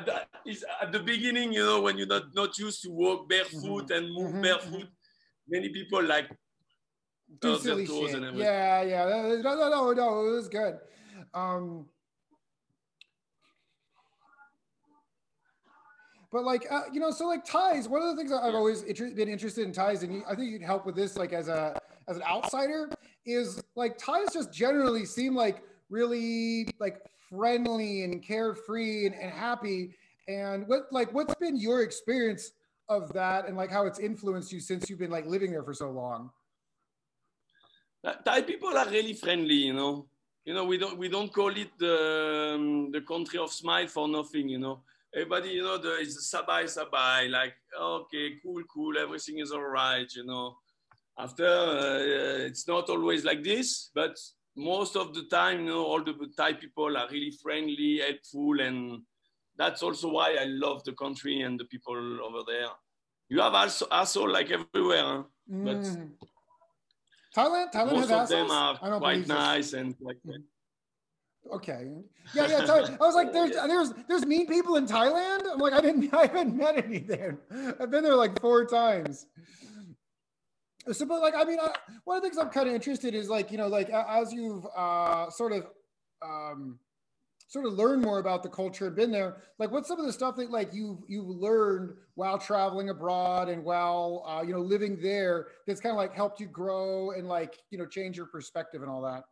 the, 0.06 0.26
at 0.80 0.92
the 0.92 1.00
beginning, 1.00 1.52
you 1.52 1.64
know, 1.64 1.82
when 1.82 1.98
you're 1.98 2.06
not, 2.06 2.34
not 2.34 2.58
used 2.58 2.82
to 2.82 2.90
walk 2.90 3.28
barefoot 3.28 3.88
mm-hmm. 3.88 3.92
and 3.92 4.14
move 4.14 4.32
mm-hmm. 4.32 4.42
barefoot, 4.42 4.88
many 5.48 5.68
people 5.68 6.02
like 6.02 6.30
do 7.40 7.58
silly 7.58 7.86
shit. 7.86 8.20
yeah, 8.36 8.82
yeah. 8.82 9.04
No, 9.42 9.54
no, 9.54 9.70
no, 9.70 9.92
no, 9.92 10.26
it 10.26 10.32
was 10.32 10.48
good. 10.48 10.78
Um, 11.32 11.86
but 16.32 16.44
like 16.44 16.66
uh, 16.70 16.82
you 16.92 17.00
know, 17.00 17.10
so 17.10 17.26
like 17.26 17.44
ties. 17.44 17.88
One 17.88 18.02
of 18.02 18.08
the 18.08 18.16
things 18.16 18.32
I've 18.32 18.54
always 18.54 18.82
inter- 18.82 19.12
been 19.14 19.28
interested 19.28 19.64
in 19.64 19.72
ties, 19.72 20.02
and 20.02 20.14
you, 20.14 20.22
I 20.28 20.34
think 20.34 20.50
you'd 20.50 20.62
help 20.62 20.86
with 20.86 20.94
this, 20.94 21.16
like 21.16 21.32
as 21.32 21.48
a 21.48 21.80
as 22.08 22.16
an 22.16 22.22
outsider, 22.22 22.90
is 23.26 23.62
like 23.76 23.98
ties 23.98 24.32
just 24.32 24.52
generally 24.52 25.04
seem 25.04 25.34
like 25.34 25.62
really 25.88 26.68
like 26.78 26.98
friendly 27.28 28.04
and 28.04 28.22
carefree 28.22 29.06
and, 29.06 29.14
and 29.14 29.32
happy. 29.32 29.94
And 30.28 30.66
what 30.68 30.82
like 30.92 31.12
what's 31.12 31.34
been 31.34 31.56
your 31.56 31.82
experience 31.82 32.52
of 32.88 33.12
that 33.12 33.46
and 33.46 33.56
like 33.56 33.70
how 33.70 33.86
it's 33.86 33.98
influenced 33.98 34.52
you 34.52 34.60
since 34.60 34.88
you've 34.88 34.98
been 34.98 35.10
like 35.10 35.26
living 35.26 35.50
there 35.50 35.62
for 35.62 35.74
so 35.74 35.90
long? 35.90 36.30
Thai 38.04 38.42
people 38.42 38.76
are 38.76 38.88
really 38.88 39.14
friendly, 39.14 39.54
you 39.54 39.72
know. 39.72 40.06
You 40.44 40.54
know, 40.54 40.64
we 40.64 40.78
don't 40.78 40.96
we 40.96 41.08
don't 41.08 41.32
call 41.32 41.50
it 41.50 41.70
the 41.78 42.54
um, 42.54 42.90
the 42.90 43.02
country 43.02 43.38
of 43.38 43.52
smile 43.52 43.86
for 43.86 44.08
nothing, 44.08 44.48
you 44.48 44.58
know. 44.58 44.82
Everybody, 45.14 45.50
you 45.50 45.62
know, 45.62 45.76
there 45.76 46.00
is 46.00 46.32
sabai 46.32 46.64
sabai, 46.64 47.30
like 47.30 47.54
okay, 47.78 48.36
cool, 48.42 48.62
cool, 48.72 48.96
everything 48.98 49.38
is 49.38 49.52
all 49.52 49.62
right, 49.62 50.10
you 50.14 50.24
know. 50.24 50.56
After 51.18 51.46
uh, 51.46 52.46
it's 52.48 52.66
not 52.66 52.88
always 52.88 53.24
like 53.24 53.44
this, 53.44 53.90
but 53.94 54.16
most 54.56 54.96
of 54.96 55.14
the 55.14 55.24
time, 55.24 55.60
you 55.60 55.66
know, 55.66 55.84
all 55.84 56.02
the 56.02 56.14
Thai 56.36 56.54
people 56.54 56.96
are 56.96 57.08
really 57.10 57.32
friendly, 57.42 58.00
helpful, 58.00 58.60
and 58.60 59.02
that's 59.58 59.82
also 59.82 60.08
why 60.08 60.36
I 60.40 60.44
love 60.44 60.84
the 60.84 60.92
country 60.92 61.42
and 61.42 61.60
the 61.60 61.66
people 61.66 62.18
over 62.24 62.42
there. 62.46 62.68
You 63.28 63.40
have 63.42 63.54
also 63.54 63.86
asshole 63.92 64.32
like 64.32 64.50
everywhere, 64.50 65.04
huh? 65.04 65.22
mm. 65.52 65.64
but 65.64 66.28
Thailand, 67.36 67.72
Thailand 67.72 67.92
most 67.92 68.04
of 68.04 68.10
assholes? 68.10 68.28
them 68.28 68.50
are 68.50 68.98
quite 68.98 69.26
nice 69.26 69.72
and 69.72 69.94
like 70.00 70.18
that. 70.24 70.42
Okay. 71.52 71.88
Yeah, 72.34 72.46
yeah. 72.48 72.96
I 73.00 73.06
was 73.06 73.14
like, 73.14 73.32
there's 73.32 73.52
there's 73.52 73.92
there's 74.08 74.26
mean 74.26 74.46
people 74.46 74.76
in 74.76 74.86
Thailand. 74.86 75.42
I'm 75.50 75.58
like, 75.58 75.72
I 75.72 75.80
didn't 75.80 76.12
I 76.14 76.22
haven't 76.26 76.56
met 76.56 76.84
any 76.84 76.98
there. 76.98 77.38
I've 77.80 77.90
been 77.90 78.04
there 78.04 78.16
like 78.16 78.40
four 78.40 78.66
times 78.66 79.26
so 80.92 81.06
but 81.06 81.20
like 81.20 81.34
i 81.36 81.44
mean 81.44 81.58
I, 81.60 81.72
one 82.04 82.16
of 82.16 82.22
the 82.22 82.28
things 82.28 82.38
i'm 82.38 82.50
kind 82.50 82.68
of 82.68 82.74
interested 82.74 83.14
is 83.14 83.28
like 83.28 83.50
you 83.50 83.58
know 83.58 83.68
like 83.68 83.90
as 83.90 84.32
you've 84.32 84.66
uh, 84.76 85.30
sort 85.30 85.52
of 85.52 85.66
um, 86.22 86.78
sort 87.50 87.66
of 87.66 87.74
learned 87.74 88.02
more 88.02 88.18
about 88.18 88.42
the 88.42 88.48
culture 88.48 88.86
and 88.86 88.96
been 88.96 89.10
there 89.10 89.42
like 89.58 89.70
what's 89.70 89.88
some 89.88 90.00
of 90.00 90.06
the 90.06 90.12
stuff 90.12 90.36
that 90.36 90.50
like 90.50 90.72
you've 90.72 91.00
you've 91.08 91.28
learned 91.28 91.92
while 92.14 92.38
traveling 92.38 92.88
abroad 92.88 93.48
and 93.48 93.62
while 93.62 94.24
uh, 94.26 94.42
you 94.42 94.54
know 94.54 94.60
living 94.60 94.98
there 95.02 95.48
that's 95.66 95.80
kind 95.80 95.92
of 95.92 95.96
like 95.96 96.14
helped 96.14 96.40
you 96.40 96.46
grow 96.46 97.10
and 97.10 97.28
like 97.28 97.58
you 97.70 97.76
know 97.76 97.86
change 97.86 98.16
your 98.16 98.26
perspective 98.26 98.80
and 98.82 98.90
all 98.90 99.02
that 99.02 99.24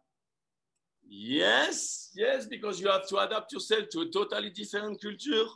yes 1.09 2.11
yes 2.15 2.47
because 2.47 2.81
you 2.81 2.91
have 2.91 3.09
to 3.09 3.17
adapt 3.19 3.53
yourself 3.53 3.85
to 3.91 4.01
a 4.01 4.11
totally 4.11 4.51
different 4.51 5.01
culture 5.01 5.47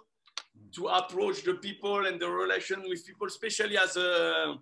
to 0.73 0.87
approach 0.87 1.43
the 1.43 1.55
people 1.55 2.07
and 2.07 2.21
the 2.21 2.29
relation 2.29 2.83
with 2.89 3.07
people, 3.07 3.27
especially 3.27 3.77
as 3.77 3.97
a 3.97 4.55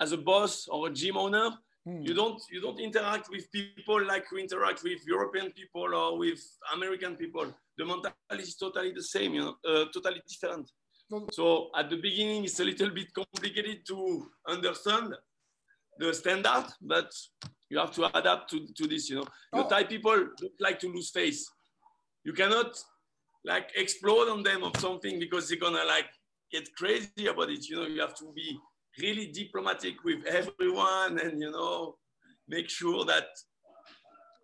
as 0.00 0.12
a 0.12 0.16
boss 0.16 0.68
or 0.68 0.88
a 0.88 0.90
gym 0.90 1.16
owner. 1.16 1.50
Mm. 1.86 2.06
You 2.06 2.14
don't 2.14 2.40
you 2.50 2.60
don't 2.60 2.78
interact 2.78 3.28
with 3.28 3.50
people 3.50 4.04
like 4.06 4.24
you 4.30 4.38
interact 4.38 4.82
with 4.84 5.04
European 5.06 5.50
people 5.50 5.94
or 5.94 6.16
with 6.16 6.40
American 6.74 7.16
people. 7.16 7.46
The 7.76 7.84
mentality 7.84 8.42
is 8.48 8.56
totally 8.56 8.92
the 8.92 9.02
same, 9.02 9.34
you 9.34 9.40
know, 9.40 9.56
uh, 9.68 9.86
totally 9.92 10.22
different. 10.28 10.70
So 11.32 11.70
at 11.76 11.90
the 11.90 11.96
beginning, 11.96 12.44
it's 12.44 12.60
a 12.60 12.64
little 12.64 12.90
bit 12.90 13.12
complicated 13.12 13.84
to 13.88 14.26
understand 14.48 15.14
the 15.98 16.14
standard, 16.14 16.66
but 16.80 17.12
you 17.68 17.78
have 17.78 17.92
to 17.92 18.16
adapt 18.16 18.50
to, 18.50 18.66
to 18.74 18.86
this, 18.86 19.10
you 19.10 19.16
know. 19.16 19.26
The 19.52 19.64
oh. 19.64 19.68
Thai 19.68 19.84
people 19.84 20.16
don't 20.36 20.60
like 20.60 20.78
to 20.80 20.88
lose 20.88 21.10
face. 21.10 21.50
You 22.24 22.32
cannot 22.32 22.78
like 23.44 23.70
explode 23.76 24.28
on 24.28 24.42
them 24.42 24.62
of 24.62 24.76
something 24.78 25.18
because 25.18 25.48
they're 25.48 25.58
gonna 25.58 25.84
like 25.84 26.06
get 26.50 26.74
crazy 26.76 27.26
about 27.28 27.50
it. 27.50 27.68
You 27.68 27.76
know, 27.76 27.86
you 27.86 28.00
have 28.00 28.14
to 28.16 28.32
be 28.34 28.58
really 29.00 29.26
diplomatic 29.28 30.04
with 30.04 30.24
everyone 30.26 31.18
and 31.18 31.40
you 31.40 31.50
know 31.50 31.96
make 32.48 32.68
sure 32.68 33.04
that 33.04 33.26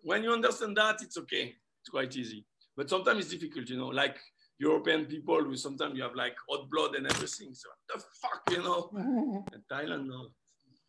when 0.03 0.23
you 0.23 0.31
understand 0.31 0.77
that 0.77 1.01
it's 1.01 1.17
okay. 1.17 1.53
It's 1.81 1.89
quite 1.89 2.15
easy. 2.15 2.45
But 2.75 2.89
sometimes 2.89 3.25
it's 3.25 3.33
difficult 3.33 3.69
you 3.69 3.77
know 3.77 3.87
like 3.87 4.17
european 4.57 5.05
people 5.05 5.41
who 5.43 5.55
sometimes 5.55 5.95
you 5.95 6.03
have 6.03 6.15
like 6.15 6.35
hot 6.49 6.69
blood 6.69 6.95
and 6.95 7.05
everything. 7.05 7.53
So 7.53 7.69
the 7.93 8.03
fuck 8.21 8.41
you 8.51 8.63
know? 8.63 8.89
And 9.53 9.63
thailand 9.71 10.07
no 10.07 10.29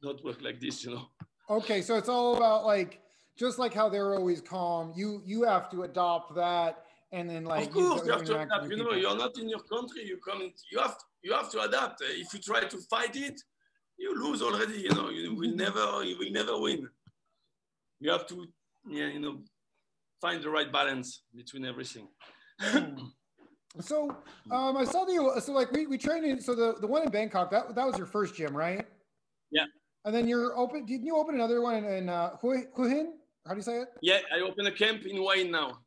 not 0.03 0.25
work 0.25 0.41
like 0.43 0.61
this 0.61 0.85
you 0.85 0.95
know? 0.95 1.07
Okay 1.49 1.83
so 1.83 1.97
it's 1.97 2.09
all 2.09 2.37
about 2.37 2.65
like 2.65 3.01
just 3.37 3.59
like 3.59 3.75
how 3.75 3.89
they're 3.89 4.15
always 4.15 4.41
calm 4.41 4.93
you 4.97 5.23
you 5.25 5.45
have 5.45 5.71
to 5.71 5.83
adopt 5.83 6.35
that 6.35 6.85
and 7.13 7.29
then 7.29 7.45
like 7.45 7.69
of 7.69 7.75
course 7.75 8.07
you 8.07 8.13
have 8.13 8.25
to 8.25 8.41
adapt 8.41 8.69
you 8.71 8.77
know 8.77 8.93
you're 8.93 9.17
not 9.17 9.37
in 9.39 9.49
your 9.49 9.61
country 9.61 10.05
you 10.05 10.19
come 10.29 10.43
in, 10.43 10.53
you 10.71 10.79
have 10.79 10.97
you 11.23 11.33
have 11.33 11.51
to 11.51 11.61
adapt. 11.61 12.03
If 12.03 12.33
you 12.33 12.41
try 12.41 12.61
to 12.65 12.79
fight 12.89 13.17
it 13.17 13.41
you 14.01 14.15
lose 14.19 14.43
already. 14.43 14.81
You 14.81 14.95
know, 14.95 15.11
you 15.11 15.35
will 15.35 15.55
never, 15.55 16.03
you 16.03 16.19
will 16.19 16.33
never 16.33 16.59
win. 16.59 16.89
You 18.01 18.11
have 18.11 18.27
to, 18.29 18.47
yeah, 18.89 19.09
you 19.09 19.21
know, 19.21 19.43
find 20.21 20.43
the 20.43 20.49
right 20.49 20.73
balance 20.73 21.23
between 21.37 21.67
everything. 21.67 22.09
so 23.81 24.11
um, 24.51 24.77
I 24.77 24.85
saw 24.85 25.05
the 25.05 25.41
so 25.41 25.53
like 25.53 25.71
we 25.73 25.87
we 25.87 25.99
trained 25.99 26.25
in 26.25 26.41
so 26.41 26.55
the 26.55 26.75
the 26.81 26.87
one 26.87 27.03
in 27.03 27.11
Bangkok 27.11 27.51
that 27.51 27.75
that 27.75 27.87
was 27.87 27.97
your 27.99 28.07
first 28.07 28.35
gym, 28.35 28.57
right? 28.57 28.87
Yeah. 29.51 29.67
And 30.07 30.15
then 30.15 30.27
you're 30.27 30.57
open. 30.57 30.87
Didn't 30.87 31.05
you 31.05 31.17
open 31.17 31.35
another 31.35 31.61
one 31.61 31.75
in, 31.77 31.85
in 31.85 32.09
uh, 32.09 32.31
Hua 32.41 32.89
Hin? 32.89 33.19
How 33.47 33.53
do 33.53 33.57
you 33.57 33.63
say 33.63 33.81
it? 33.83 33.89
Yeah, 34.01 34.21
I 34.35 34.41
opened 34.41 34.69
a 34.69 34.73
camp 34.73 35.05
in 35.05 35.17
Hua 35.17 35.35
Hin 35.37 35.51
now, 35.51 35.79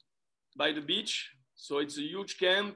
by 0.55 0.72
the 0.72 0.82
beach. 0.82 1.32
So 1.55 1.79
it's 1.79 1.98
a 1.98 2.01
huge 2.01 2.38
camp, 2.38 2.75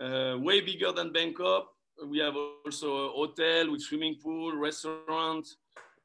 uh, 0.00 0.36
way 0.38 0.60
bigger 0.60 0.92
than 0.92 1.12
Bangkok 1.12 1.66
we 2.06 2.18
have 2.18 2.34
also 2.64 3.08
a 3.08 3.08
hotel 3.10 3.70
with 3.70 3.82
swimming 3.82 4.16
pool, 4.22 4.56
restaurant, 4.56 5.46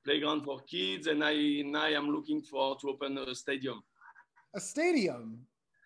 playground 0.03 0.43
for 0.43 0.59
kids, 0.61 1.07
and 1.07 1.23
I 1.23 1.63
now 1.65 1.85
I'm 1.85 2.09
looking 2.09 2.41
for 2.41 2.77
to 2.79 2.89
open 2.89 3.17
a 3.17 3.33
stadium. 3.35 3.83
A 4.55 4.59
stadium. 4.59 5.39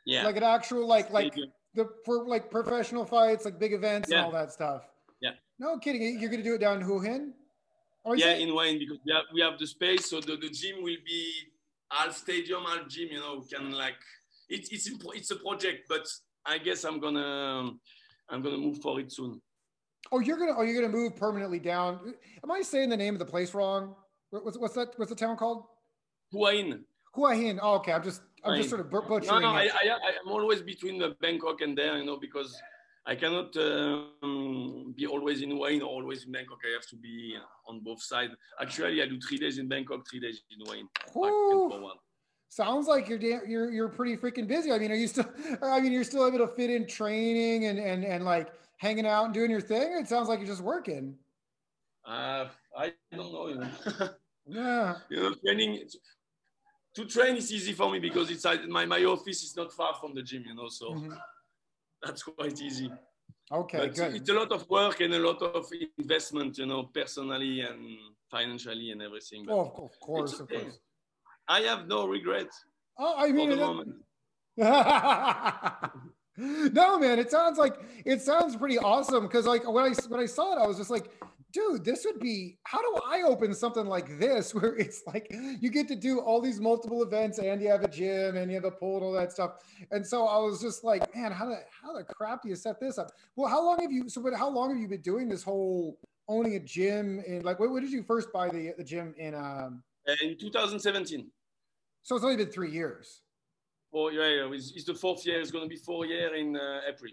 Yeah. 0.05 0.23
Like 0.23 0.37
an 0.37 0.43
actual 0.43 0.87
like 0.87 1.09
stadium. 1.09 1.31
like 1.35 1.49
the 1.75 1.89
for 2.05 2.27
like 2.27 2.49
professional 2.49 3.05
fights, 3.05 3.45
like 3.45 3.59
big 3.59 3.73
events 3.73 4.09
yeah. 4.09 4.17
and 4.17 4.25
all 4.25 4.31
that 4.31 4.51
stuff. 4.51 4.87
Yeah. 5.21 5.31
No 5.59 5.77
kidding. 5.77 6.19
You're 6.19 6.29
gonna 6.29 6.43
do 6.43 6.55
it 6.55 6.59
down 6.61 6.77
in 6.77 6.83
Hua 6.83 7.01
Hin? 7.01 7.33
yeah, 8.15 8.33
in 8.33 8.55
Wayne 8.55 8.79
because 8.79 8.97
we 9.05 9.11
have 9.13 9.25
we 9.33 9.41
have 9.41 9.59
the 9.59 9.67
space, 9.67 10.09
so 10.09 10.19
the, 10.19 10.35
the 10.37 10.49
gym 10.49 10.81
will 10.81 10.97
be 11.05 11.31
half 11.91 12.15
stadium, 12.15 12.63
half 12.63 12.87
gym. 12.87 13.09
You 13.11 13.19
know, 13.19 13.41
we 13.41 13.47
can 13.47 13.71
like 13.71 13.99
it's 14.47 14.69
it's 14.69 14.89
it's 15.13 15.31
a 15.31 15.35
project, 15.35 15.87
but 15.87 16.07
I 16.45 16.57
guess 16.57 16.83
I'm 16.83 16.99
gonna 16.99 17.71
I'm 18.29 18.41
gonna 18.41 18.57
move 18.57 18.79
for 18.81 18.99
it 18.99 19.11
soon. 19.11 19.41
Oh, 20.11 20.19
you're 20.19 20.37
gonna 20.37 20.53
oh 20.57 20.63
you're 20.63 20.81
gonna 20.81 20.93
move 20.93 21.15
permanently 21.15 21.59
down. 21.59 22.13
Am 22.43 22.51
I 22.51 22.61
saying 22.61 22.89
the 22.89 22.97
name 22.97 23.15
of 23.15 23.19
the 23.19 23.25
place 23.25 23.53
wrong? 23.53 23.95
What's 24.31 24.57
what's 24.57 24.75
that? 24.75 24.93
What's 24.97 25.09
the 25.09 25.15
town 25.15 25.37
called? 25.37 25.65
Hua 26.31 26.51
Hin. 26.51 26.85
Hua 27.13 27.35
Hin. 27.35 27.59
Oh, 27.61 27.75
okay. 27.75 27.93
I'm 27.93 28.03
just 28.03 28.21
I'm 28.43 28.57
just 28.57 28.69
sort 28.69 28.81
of 28.81 28.89
butchering. 28.89 29.27
No, 29.27 29.39
no. 29.39 29.47
I, 29.49 29.69
I 29.73 29.99
I'm 30.25 30.31
always 30.31 30.61
between 30.61 30.99
the 30.99 31.15
Bangkok 31.21 31.61
and 31.61 31.77
there, 31.77 31.97
you 31.97 32.05
know, 32.05 32.17
because 32.17 32.59
I 33.05 33.15
cannot 33.15 33.55
um, 33.57 34.93
be 34.95 35.07
always 35.07 35.41
in 35.41 35.51
Hua 35.51 35.69
Hin 35.69 35.81
or 35.81 35.89
always 35.89 36.25
in 36.25 36.31
Bangkok. 36.31 36.59
I 36.65 36.73
have 36.73 36.87
to 36.87 36.95
be 36.95 37.35
on 37.67 37.81
both 37.81 38.01
sides. 38.01 38.33
Actually, 38.61 39.01
I 39.01 39.07
do 39.07 39.19
three 39.19 39.37
days 39.37 39.57
in 39.57 39.67
Bangkok, 39.67 40.07
three 40.09 40.19
days 40.19 40.41
in 40.51 40.65
Hua 40.65 40.75
Hin. 40.75 40.87
Sounds 42.49 42.87
like 42.87 43.07
you're 43.07 43.19
you're 43.19 43.71
you're 43.71 43.89
pretty 43.89 44.17
freaking 44.17 44.47
busy. 44.47 44.71
I 44.71 44.79
mean, 44.79 44.91
are 44.91 44.95
you 44.95 45.07
still? 45.07 45.29
I 45.61 45.79
mean, 45.79 45.91
you're 45.91 46.03
still 46.03 46.27
able 46.27 46.39
to 46.39 46.47
fit 46.47 46.69
in 46.69 46.87
training 46.87 47.65
and 47.65 47.77
and 47.79 48.03
and 48.03 48.25
like 48.25 48.51
hanging 48.79 49.05
out 49.05 49.25
and 49.25 49.33
doing 49.33 49.51
your 49.51 49.61
thing? 49.61 49.97
It 49.99 50.07
sounds 50.07 50.27
like 50.27 50.39
you're 50.39 50.47
just 50.47 50.63
working. 50.63 51.15
Uh, 52.05 52.47
I 52.75 52.93
don't 53.11 53.31
know. 53.31 54.09
Yeah. 54.51 54.95
You 55.11 55.17
know, 55.21 55.33
training 55.45 55.83
to 56.95 57.05
train 57.05 57.35
is 57.35 57.53
easy 57.53 57.73
for 57.73 57.91
me 57.91 57.99
because 57.99 58.31
it's 58.31 58.45
my 58.67 58.85
my 58.85 59.03
office 59.03 59.43
is 59.43 59.55
not 59.55 59.71
far 59.71 59.93
from 59.93 60.15
the 60.15 60.23
gym. 60.23 60.43
You 60.47 60.55
know, 60.55 60.69
so 60.69 60.87
mm-hmm. 60.89 61.13
that's 62.01 62.23
quite 62.23 62.59
easy. 62.59 62.91
Okay, 63.51 63.77
but 63.77 63.95
good. 63.95 64.15
It's 64.15 64.29
a 64.29 64.33
lot 64.33 64.51
of 64.51 64.67
work 64.69 65.01
and 65.01 65.13
a 65.13 65.19
lot 65.19 65.41
of 65.41 65.65
investment, 65.97 66.57
you 66.57 66.65
know, 66.65 66.83
personally 66.83 67.61
and 67.61 67.97
financially 68.29 68.91
and 68.91 69.01
everything. 69.01 69.45
But 69.45 69.53
oh, 69.53 69.89
of 69.91 69.99
course, 69.99 70.41
okay. 70.41 70.55
of 70.55 70.61
course. 70.63 70.79
I 71.47 71.61
have 71.61 71.87
no 71.87 72.07
regret. 72.07 72.49
Oh, 72.97 73.15
I 73.17 73.31
mean, 73.31 73.49
for 73.49 73.55
the 73.55 73.61
moment. 73.61 73.95
no, 76.73 76.97
man, 76.97 77.19
it 77.19 77.29
sounds 77.29 77.57
like 77.57 77.75
it 78.05 78.21
sounds 78.21 78.55
pretty 78.55 78.77
awesome 78.77 79.23
because 79.27 79.45
like 79.45 79.69
when 79.69 79.83
I 79.83 79.93
when 80.07 80.21
I 80.21 80.25
saw 80.25 80.55
it, 80.55 80.63
I 80.63 80.65
was 80.65 80.77
just 80.77 80.89
like, 80.89 81.11
dude, 81.51 81.83
this 81.83 82.05
would 82.05 82.21
be 82.21 82.57
how 82.63 82.81
do 82.81 83.01
I 83.05 83.23
open 83.23 83.53
something 83.53 83.85
like 83.85 84.17
this 84.19 84.55
where 84.55 84.75
it's 84.77 85.03
like 85.05 85.27
you 85.59 85.69
get 85.69 85.89
to 85.89 85.95
do 85.95 86.19
all 86.19 86.39
these 86.39 86.61
multiple 86.61 87.03
events 87.03 87.39
and 87.39 87.61
you 87.61 87.69
have 87.69 87.83
a 87.83 87.89
gym 87.89 88.37
and 88.37 88.49
you 88.49 88.55
have 88.55 88.63
a 88.63 88.71
pool 88.71 88.95
and 88.95 89.05
all 89.05 89.11
that 89.11 89.33
stuff. 89.33 89.55
And 89.91 90.05
so 90.05 90.27
I 90.27 90.37
was 90.37 90.61
just 90.61 90.85
like, 90.85 91.13
man, 91.13 91.33
how 91.33 91.47
the 91.47 91.59
how 91.69 91.93
the 91.93 92.05
crap 92.05 92.43
do 92.43 92.49
you 92.49 92.55
set 92.55 92.79
this 92.79 92.97
up? 92.97 93.11
Well, 93.35 93.49
how 93.49 93.61
long 93.61 93.81
have 93.81 93.91
you 93.91 94.07
so 94.07 94.21
but 94.21 94.33
how 94.33 94.49
long 94.49 94.69
have 94.69 94.79
you 94.79 94.87
been 94.87 95.01
doing 95.01 95.27
this 95.27 95.43
whole 95.43 95.99
owning 96.29 96.55
a 96.55 96.59
gym 96.59 97.21
and 97.27 97.43
like 97.43 97.59
what, 97.59 97.69
what 97.69 97.81
did 97.81 97.91
you 97.91 98.03
first 98.03 98.31
buy 98.31 98.47
the 98.47 98.73
the 98.77 98.83
gym 98.83 99.13
in 99.17 99.35
um 99.35 99.83
in 100.23 100.37
2017. 100.37 101.29
So 102.01 102.15
it's 102.15 102.23
only 102.23 102.37
been 102.37 102.47
three 102.47 102.71
years. 102.71 103.23
Four, 103.91 104.11
yeah, 104.11 104.27
yeah. 104.27 104.53
It's, 104.53 104.71
it's 104.75 104.85
the 104.85 104.93
fourth 104.93 105.25
year. 105.25 105.39
It's 105.39 105.51
going 105.51 105.63
to 105.63 105.69
be 105.69 105.75
four 105.75 106.05
year 106.05 106.35
in 106.35 106.55
uh, 106.55 106.81
April. 106.87 107.11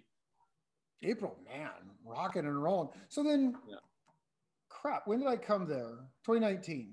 April, 1.03 1.37
man, 1.47 1.71
rocking 2.05 2.47
and 2.47 2.63
rolling. 2.63 2.89
So 3.09 3.23
then, 3.23 3.55
yeah. 3.69 3.77
crap. 4.69 5.07
When 5.07 5.19
did 5.21 5.29
I 5.29 5.37
come 5.37 5.67
there? 5.67 5.99
2019. 6.25 6.93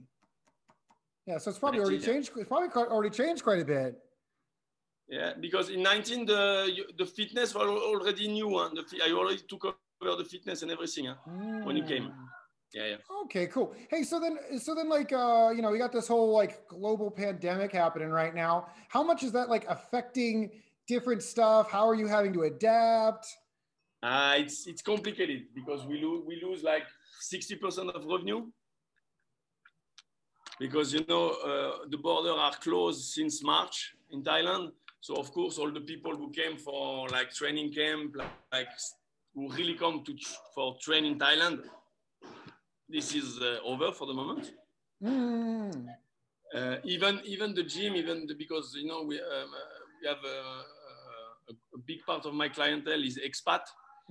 Yeah, 1.25 1.37
so 1.37 1.49
it's 1.49 1.59
probably 1.59 1.79
19, 1.79 1.91
already 1.91 2.05
changed. 2.05 2.31
It's 2.35 2.47
probably 2.47 2.69
already 2.69 3.15
changed 3.15 3.43
quite 3.43 3.61
a 3.61 3.65
bit. 3.65 3.95
Yeah, 5.09 5.33
because 5.39 5.69
in 5.69 5.83
19 5.83 6.25
the 6.25 6.85
the 6.97 7.05
fitness 7.05 7.53
was 7.53 7.63
already 7.63 8.27
new. 8.27 8.57
Huh? 8.57 8.69
The, 8.73 9.01
I 9.03 9.11
already 9.11 9.41
took 9.47 9.65
over 9.65 10.15
the 10.17 10.25
fitness 10.25 10.63
and 10.63 10.71
everything 10.71 11.05
huh? 11.05 11.15
mm. 11.29 11.63
when 11.65 11.77
you 11.77 11.83
came. 11.83 12.11
Yeah, 12.73 12.87
yeah. 12.87 12.95
Okay, 13.25 13.45
cool. 13.47 13.75
Hey, 13.89 14.01
so 14.03 14.19
then, 14.19 14.37
so 14.59 14.73
then, 14.73 14.89
like, 14.89 15.13
uh, 15.13 15.51
you 15.55 15.61
know, 15.61 15.69
we 15.69 15.77
got 15.77 15.91
this 15.91 16.07
whole 16.07 16.33
like 16.33 16.67
global 16.67 17.11
pandemic 17.11 17.71
happening 17.71 18.09
right 18.09 18.33
now. 18.33 18.67
How 18.89 19.03
much 19.03 19.21
is 19.21 19.31
that 19.33 19.47
like 19.47 19.65
affecting 19.69 20.49
different 20.87 21.21
stuff? 21.21 21.69
How 21.69 21.87
are 21.87 21.93
you 21.93 22.07
having 22.07 22.33
to 22.33 22.43
adapt? 22.43 23.27
Uh, 24.01 24.35
it's 24.37 24.67
it's 24.67 24.81
complicated 24.81 25.43
because 25.53 25.85
we 25.85 26.01
lose 26.01 26.23
we 26.27 26.41
lose 26.43 26.63
like 26.63 26.83
sixty 27.21 27.55
percent 27.55 27.89
of 27.91 28.03
revenue 28.05 28.47
because 30.59 30.93
you 30.93 31.05
know 31.07 31.29
uh, 31.29 31.85
the 31.89 31.97
border 31.97 32.31
are 32.31 32.51
closed 32.55 33.13
since 33.13 33.43
March 33.43 33.95
in 34.11 34.23
Thailand. 34.23 34.71
So 34.99 35.15
of 35.15 35.31
course, 35.31 35.57
all 35.57 35.71
the 35.71 35.81
people 35.81 36.15
who 36.15 36.31
came 36.31 36.57
for 36.57 37.07
like 37.09 37.31
training 37.31 37.71
camp, 37.71 38.15
like, 38.15 38.27
like 38.51 38.67
who 39.35 39.51
really 39.53 39.75
come 39.75 40.03
to 40.05 40.13
for 40.55 40.75
train 40.81 41.05
in 41.05 41.19
Thailand, 41.19 41.59
this 42.93 43.15
is 43.15 43.39
uh, 43.41 43.57
over 43.65 43.91
for 43.91 44.05
the 44.05 44.13
moment. 44.13 44.53
Mm. 45.03 45.87
Uh, 46.55 46.75
even 46.83 47.19
even 47.25 47.53
the 47.55 47.63
gym, 47.63 47.95
even 47.95 48.27
the, 48.27 48.35
because 48.35 48.75
you 48.75 48.87
know 48.87 49.03
we 49.03 49.19
um, 49.19 49.49
we 49.99 50.07
have 50.07 50.23
a, 50.23 50.37
a, 51.49 51.53
a, 51.75 51.79
big 51.87 51.99
part 52.05 52.25
of 52.27 52.33
my 52.35 52.47
clientele 52.47 53.03
is 53.03 53.19
expat, 53.27 53.61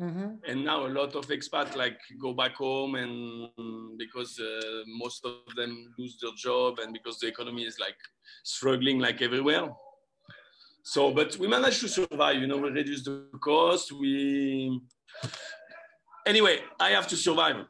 mm-hmm. 0.01 0.31
and 0.49 0.65
now 0.65 0.85
a 0.85 0.89
lot 0.89 1.15
of 1.15 1.29
expat 1.29 1.77
like 1.77 1.99
go 2.21 2.35
back 2.35 2.57
home 2.57 2.97
and 2.97 3.49
because 3.97 4.41
uh, 4.41 4.83
most 4.87 5.25
of 5.25 5.55
them 5.55 5.95
lose 5.97 6.19
their 6.21 6.33
job 6.37 6.81
and 6.81 6.93
because 6.93 7.21
the 7.21 7.29
economy 7.29 7.63
is 7.63 7.79
like 7.79 8.01
struggling 8.43 8.99
like 8.99 9.23
everywhere. 9.23 9.71
So, 10.83 11.13
but 11.13 11.37
we 11.37 11.47
managed 11.47 11.81
to 11.83 11.89
survive. 11.89 12.41
You 12.41 12.49
know, 12.49 12.59
we 12.59 12.71
reduce 12.71 13.05
the 13.05 13.29
cost. 13.41 13.93
We 13.93 14.81
anyway, 16.27 16.59
I 16.81 16.91
have 16.91 17.07
to 17.07 17.17
survive 17.17 17.65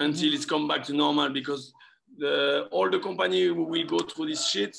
until 0.00 0.32
it's 0.34 0.44
come 0.46 0.66
back 0.66 0.82
to 0.84 0.92
normal 0.92 1.28
because 1.30 1.72
the, 2.18 2.66
all 2.70 2.90
the 2.90 2.98
company 2.98 3.44
who 3.44 3.62
will 3.62 3.86
go 3.86 3.98
through 4.00 4.26
this 4.26 4.48
shit 4.48 4.76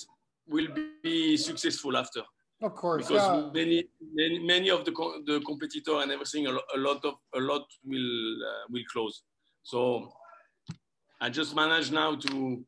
will 0.48 0.68
be 1.04 1.38
successful 1.38 1.96
after. 1.96 2.22
Of 2.62 2.76
course, 2.76 3.08
because 3.08 3.28
yeah. 3.28 3.50
many, 3.54 3.86
many 4.14 4.38
many 4.38 4.70
of 4.70 4.86
the 4.86 4.92
co- 4.92 5.20
the 5.26 5.40
competitor 5.40 5.96
and 6.02 6.12
everything, 6.12 6.46
a, 6.46 6.52
a 6.52 6.78
lot 6.78 7.04
of 7.04 7.16
a 7.34 7.40
lot 7.40 7.66
will 7.84 8.44
uh, 8.50 8.64
will 8.70 8.84
close. 8.94 9.24
So 9.64 10.12
I 11.20 11.30
just 11.30 11.56
manage 11.56 11.92
now 11.92 12.16
to 12.16 12.64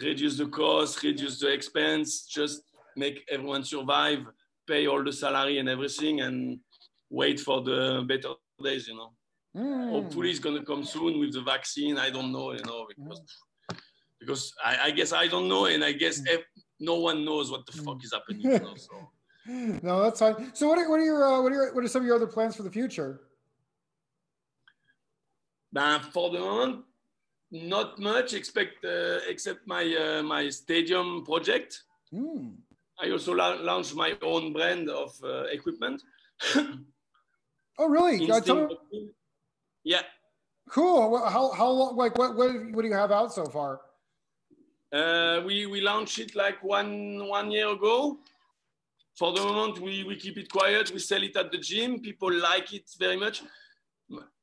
reduce 0.00 0.38
the 0.38 0.48
cost, 0.48 1.04
reduce 1.04 1.38
the 1.38 1.52
expense, 1.52 2.26
just 2.26 2.62
make 2.96 3.22
everyone 3.30 3.62
survive, 3.62 4.26
pay 4.66 4.88
all 4.88 5.04
the 5.04 5.12
salary 5.12 5.58
and 5.58 5.68
everything, 5.68 6.22
and 6.22 6.58
wait 7.08 7.38
for 7.38 7.62
the 7.62 8.04
better 8.08 8.30
days. 8.60 8.88
You 8.88 8.96
know. 8.96 9.12
Mm. 9.56 9.90
Hopefully, 9.90 10.30
it's 10.30 10.38
gonna 10.38 10.64
come 10.64 10.84
soon 10.84 11.18
with 11.20 11.32
the 11.34 11.42
vaccine. 11.42 11.98
I 11.98 12.08
don't 12.10 12.32
know, 12.32 12.52
you 12.52 12.62
know, 12.64 12.86
because 12.88 13.20
because 14.18 14.54
I, 14.64 14.76
I 14.84 14.90
guess 14.92 15.12
I 15.12 15.26
don't 15.26 15.48
know, 15.48 15.66
and 15.66 15.84
I 15.84 15.92
guess 15.92 16.22
ev- 16.28 16.44
no 16.80 16.94
one 16.94 17.24
knows 17.24 17.50
what 17.50 17.66
the 17.66 17.72
fuck 17.72 18.02
is 18.04 18.12
happening. 18.12 18.42
You 18.42 18.58
know, 18.58 18.74
so. 18.76 19.10
No, 19.82 20.02
that's 20.04 20.20
fine. 20.20 20.54
So, 20.54 20.68
what 20.68 20.78
are, 20.78 20.88
what 20.88 21.00
are 21.00 21.04
your 21.04 21.24
uh, 21.24 21.42
what 21.42 21.50
are 21.52 21.54
your, 21.56 21.74
what 21.74 21.84
are 21.84 21.88
some 21.88 22.02
of 22.02 22.06
your 22.06 22.14
other 22.16 22.28
plans 22.28 22.54
for 22.56 22.62
the 22.62 22.70
future? 22.70 23.22
Ben, 25.72 26.00
for 26.00 26.30
the 26.30 26.38
moment, 26.38 26.84
not 27.50 27.98
much 27.98 28.34
expect 28.34 28.84
uh, 28.84 29.18
except 29.28 29.66
my 29.66 29.84
uh, 29.96 30.22
my 30.22 30.48
stadium 30.48 31.24
project. 31.24 31.82
Mm. 32.14 32.54
I 33.00 33.10
also 33.10 33.32
la- 33.34 33.58
launched 33.60 33.96
my 33.96 34.16
own 34.22 34.52
brand 34.52 34.88
of 34.88 35.10
uh, 35.24 35.44
equipment. 35.50 36.00
Oh, 37.78 37.88
really? 37.88 38.24
Instinct. 38.24 38.74
Yeah, 39.84 40.02
cool. 40.70 41.18
How 41.18 41.52
how 41.52 41.70
long? 41.70 41.96
Like, 41.96 42.16
what 42.18 42.36
what 42.36 42.50
what 42.72 42.82
do 42.82 42.88
you 42.88 42.94
have 42.94 43.12
out 43.12 43.32
so 43.32 43.46
far? 43.46 43.80
uh, 44.92 45.42
we 45.44 45.66
we 45.66 45.80
launched 45.80 46.18
it 46.18 46.34
like 46.36 46.62
one 46.62 47.26
one 47.28 47.50
year 47.50 47.68
ago. 47.68 48.18
For 49.16 49.32
the 49.32 49.42
moment, 49.42 49.78
we, 49.78 50.04
we 50.04 50.16
keep 50.16 50.38
it 50.38 50.50
quiet. 50.50 50.90
We 50.90 50.98
sell 50.98 51.22
it 51.22 51.36
at 51.36 51.52
the 51.52 51.58
gym. 51.58 52.00
People 52.00 52.32
like 52.32 52.72
it 52.72 52.88
very 52.98 53.18
much. 53.18 53.42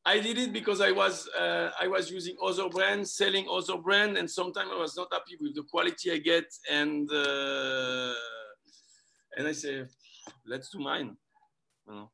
I 0.05 0.19
did 0.19 0.37
it 0.37 0.53
because 0.53 0.79
I 0.79 0.91
was 0.91 1.27
uh, 1.29 1.71
I 1.79 1.87
was 1.87 2.11
using 2.11 2.35
other 2.43 2.69
brands, 2.69 3.13
selling 3.13 3.47
other 3.51 3.77
brand, 3.77 4.17
and 4.17 4.29
sometimes 4.29 4.69
I 4.73 4.79
was 4.79 4.95
not 4.95 5.07
happy 5.11 5.37
with 5.39 5.55
the 5.55 5.63
quality 5.63 6.11
I 6.11 6.17
get, 6.17 6.45
and 6.69 7.09
uh, 7.11 8.13
and 9.37 9.47
I 9.47 9.51
say, 9.51 9.85
let's 10.45 10.69
do 10.69 10.79
mine. 10.79 11.17
You 11.87 11.93
know? 11.93 12.11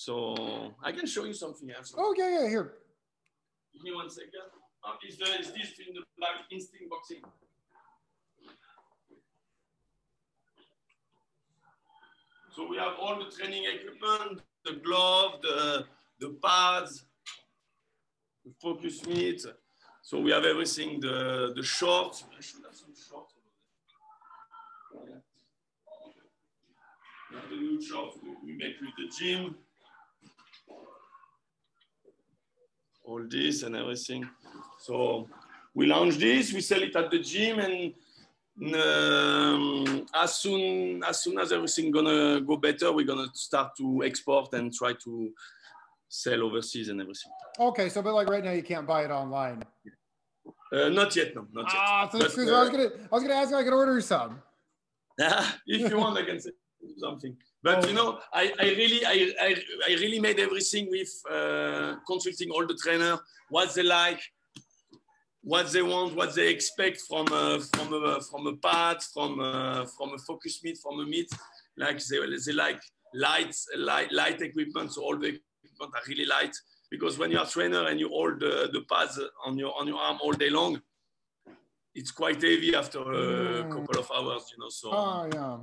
So 0.00 0.72
I 0.82 0.92
can 0.92 1.06
show 1.06 1.24
you 1.24 1.34
something 1.34 1.70
else. 1.70 1.92
Oh 1.94 2.14
yeah 2.16 2.30
yeah 2.30 2.48
here. 2.48 2.72
Give 3.74 3.82
me 3.82 3.94
one 3.94 4.08
second. 4.08 4.48
Oh, 4.82 4.94
is, 5.06 5.18
the, 5.18 5.26
is 5.38 5.48
this 5.48 5.78
in 5.86 5.92
the 5.92 6.02
black 6.16 6.36
instinct 6.50 6.88
boxing? 6.88 7.20
So 12.56 12.66
we 12.66 12.78
have 12.78 12.94
all 12.98 13.18
the 13.22 13.30
training 13.30 13.64
equipment, 13.74 14.40
the 14.64 14.80
glove, 14.82 15.42
the, 15.42 15.84
the 16.18 16.34
pads, 16.42 17.04
the 18.46 18.52
focus 18.58 19.06
mitt. 19.06 19.42
So 20.00 20.18
we 20.18 20.30
have 20.30 20.46
everything, 20.46 21.00
the, 21.00 21.52
the 21.54 21.62
shorts. 21.62 22.24
I 22.38 22.40
should 22.40 22.64
have 22.64 22.74
some 22.74 22.94
shorts 22.94 23.34
over 24.96 25.06
there. 25.06 25.22
Yeah. 27.32 27.40
The 27.50 27.56
new 27.56 27.82
shorts 27.82 28.16
we 28.42 28.52
make 28.56 28.80
with 28.80 28.96
the 28.96 29.08
gym. 29.18 29.56
All 33.04 33.22
this 33.28 33.62
and 33.62 33.76
everything. 33.76 34.28
So 34.78 35.28
we 35.74 35.86
launch 35.86 36.16
this, 36.16 36.52
we 36.52 36.60
sell 36.60 36.82
it 36.82 36.96
at 36.96 37.10
the 37.10 37.18
gym, 37.18 37.58
and 37.58 37.94
um, 38.74 40.06
as 40.14 40.36
soon 40.36 41.02
as 41.04 41.22
soon 41.22 41.38
as 41.38 41.52
everything 41.52 41.90
gonna 41.90 42.40
go 42.40 42.56
better, 42.56 42.92
we're 42.92 43.06
gonna 43.06 43.28
start 43.34 43.76
to 43.78 44.02
export 44.04 44.52
and 44.52 44.72
try 44.72 44.92
to 45.04 45.32
sell 46.08 46.42
overseas 46.42 46.88
and 46.88 47.00
everything. 47.00 47.32
Okay, 47.58 47.88
so 47.88 48.02
but 48.02 48.14
like 48.14 48.28
right 48.28 48.44
now 48.44 48.52
you 48.52 48.62
can't 48.62 48.86
buy 48.86 49.04
it 49.04 49.10
online. 49.10 49.62
Uh, 50.72 50.88
not 50.88 51.14
yet, 51.16 51.34
no, 51.34 51.46
not 51.52 51.64
yet. 51.72 51.76
Ah, 51.76 52.08
so 52.10 52.18
But, 52.18 52.26
excuse 52.26 52.46
me, 52.46 52.52
I 52.54 52.60
was 52.60 52.68
uh, 52.68 52.72
gonna 52.72 52.90
I 53.10 53.14
was 53.14 53.22
gonna 53.22 53.34
ask 53.34 53.50
if 53.50 53.56
I 53.56 53.64
could 53.64 53.72
order 53.72 54.00
some. 54.00 54.42
if 55.66 55.90
you 55.90 55.98
want, 55.98 56.18
I 56.18 56.24
can 56.24 56.40
say 56.40 56.50
something. 56.98 57.36
But 57.62 57.86
you 57.86 57.94
know, 57.94 58.18
I, 58.32 58.52
I 58.58 58.64
really, 58.70 59.04
I, 59.04 59.32
I, 59.40 59.54
I 59.88 59.92
really 60.00 60.18
made 60.18 60.38
everything 60.40 60.88
with 60.90 61.10
uh, 61.30 61.96
consulting 62.06 62.50
all 62.50 62.66
the 62.66 62.74
trainer, 62.82 63.18
what 63.50 63.74
they 63.74 63.82
like, 63.82 64.20
what 65.42 65.70
they 65.70 65.82
want, 65.82 66.16
what 66.16 66.34
they 66.34 66.48
expect 66.48 67.02
from 67.08 67.26
a, 67.32 67.60
from 67.60 67.92
a, 67.92 68.20
from 68.22 68.46
a 68.46 68.56
pad, 68.56 69.02
from 69.02 69.40
a, 69.40 69.86
from 69.96 70.14
a 70.14 70.18
focus 70.18 70.60
mitt, 70.64 70.78
from 70.78 71.00
a 71.00 71.04
meet. 71.06 71.28
Like 71.76 71.98
they, 72.04 72.18
they 72.46 72.52
like 72.52 72.80
light, 73.14 73.54
light, 73.76 74.10
light 74.12 74.40
equipment. 74.40 74.92
So 74.94 75.02
all 75.02 75.18
the 75.18 75.28
equipment 75.28 75.94
are 75.94 76.08
really 76.08 76.26
light 76.26 76.54
because 76.90 77.18
when 77.18 77.30
you're 77.30 77.42
a 77.42 77.46
trainer 77.46 77.86
and 77.88 78.00
you 78.00 78.08
hold 78.08 78.40
the, 78.40 78.70
the 78.72 78.82
pads 78.90 79.20
on 79.44 79.58
your, 79.58 79.72
on 79.78 79.86
your 79.86 79.98
arm 79.98 80.18
all 80.22 80.32
day 80.32 80.50
long, 80.50 80.80
it's 81.94 82.10
quite 82.10 82.36
heavy 82.36 82.74
after 82.74 83.00
a 83.00 83.64
Mm. 83.64 83.70
couple 83.70 83.98
of 83.98 84.10
hours, 84.16 84.44
you 84.52 84.58
know. 84.62 84.68
So 84.70 84.90
Oh 84.92 85.28
yeah. 85.32 85.58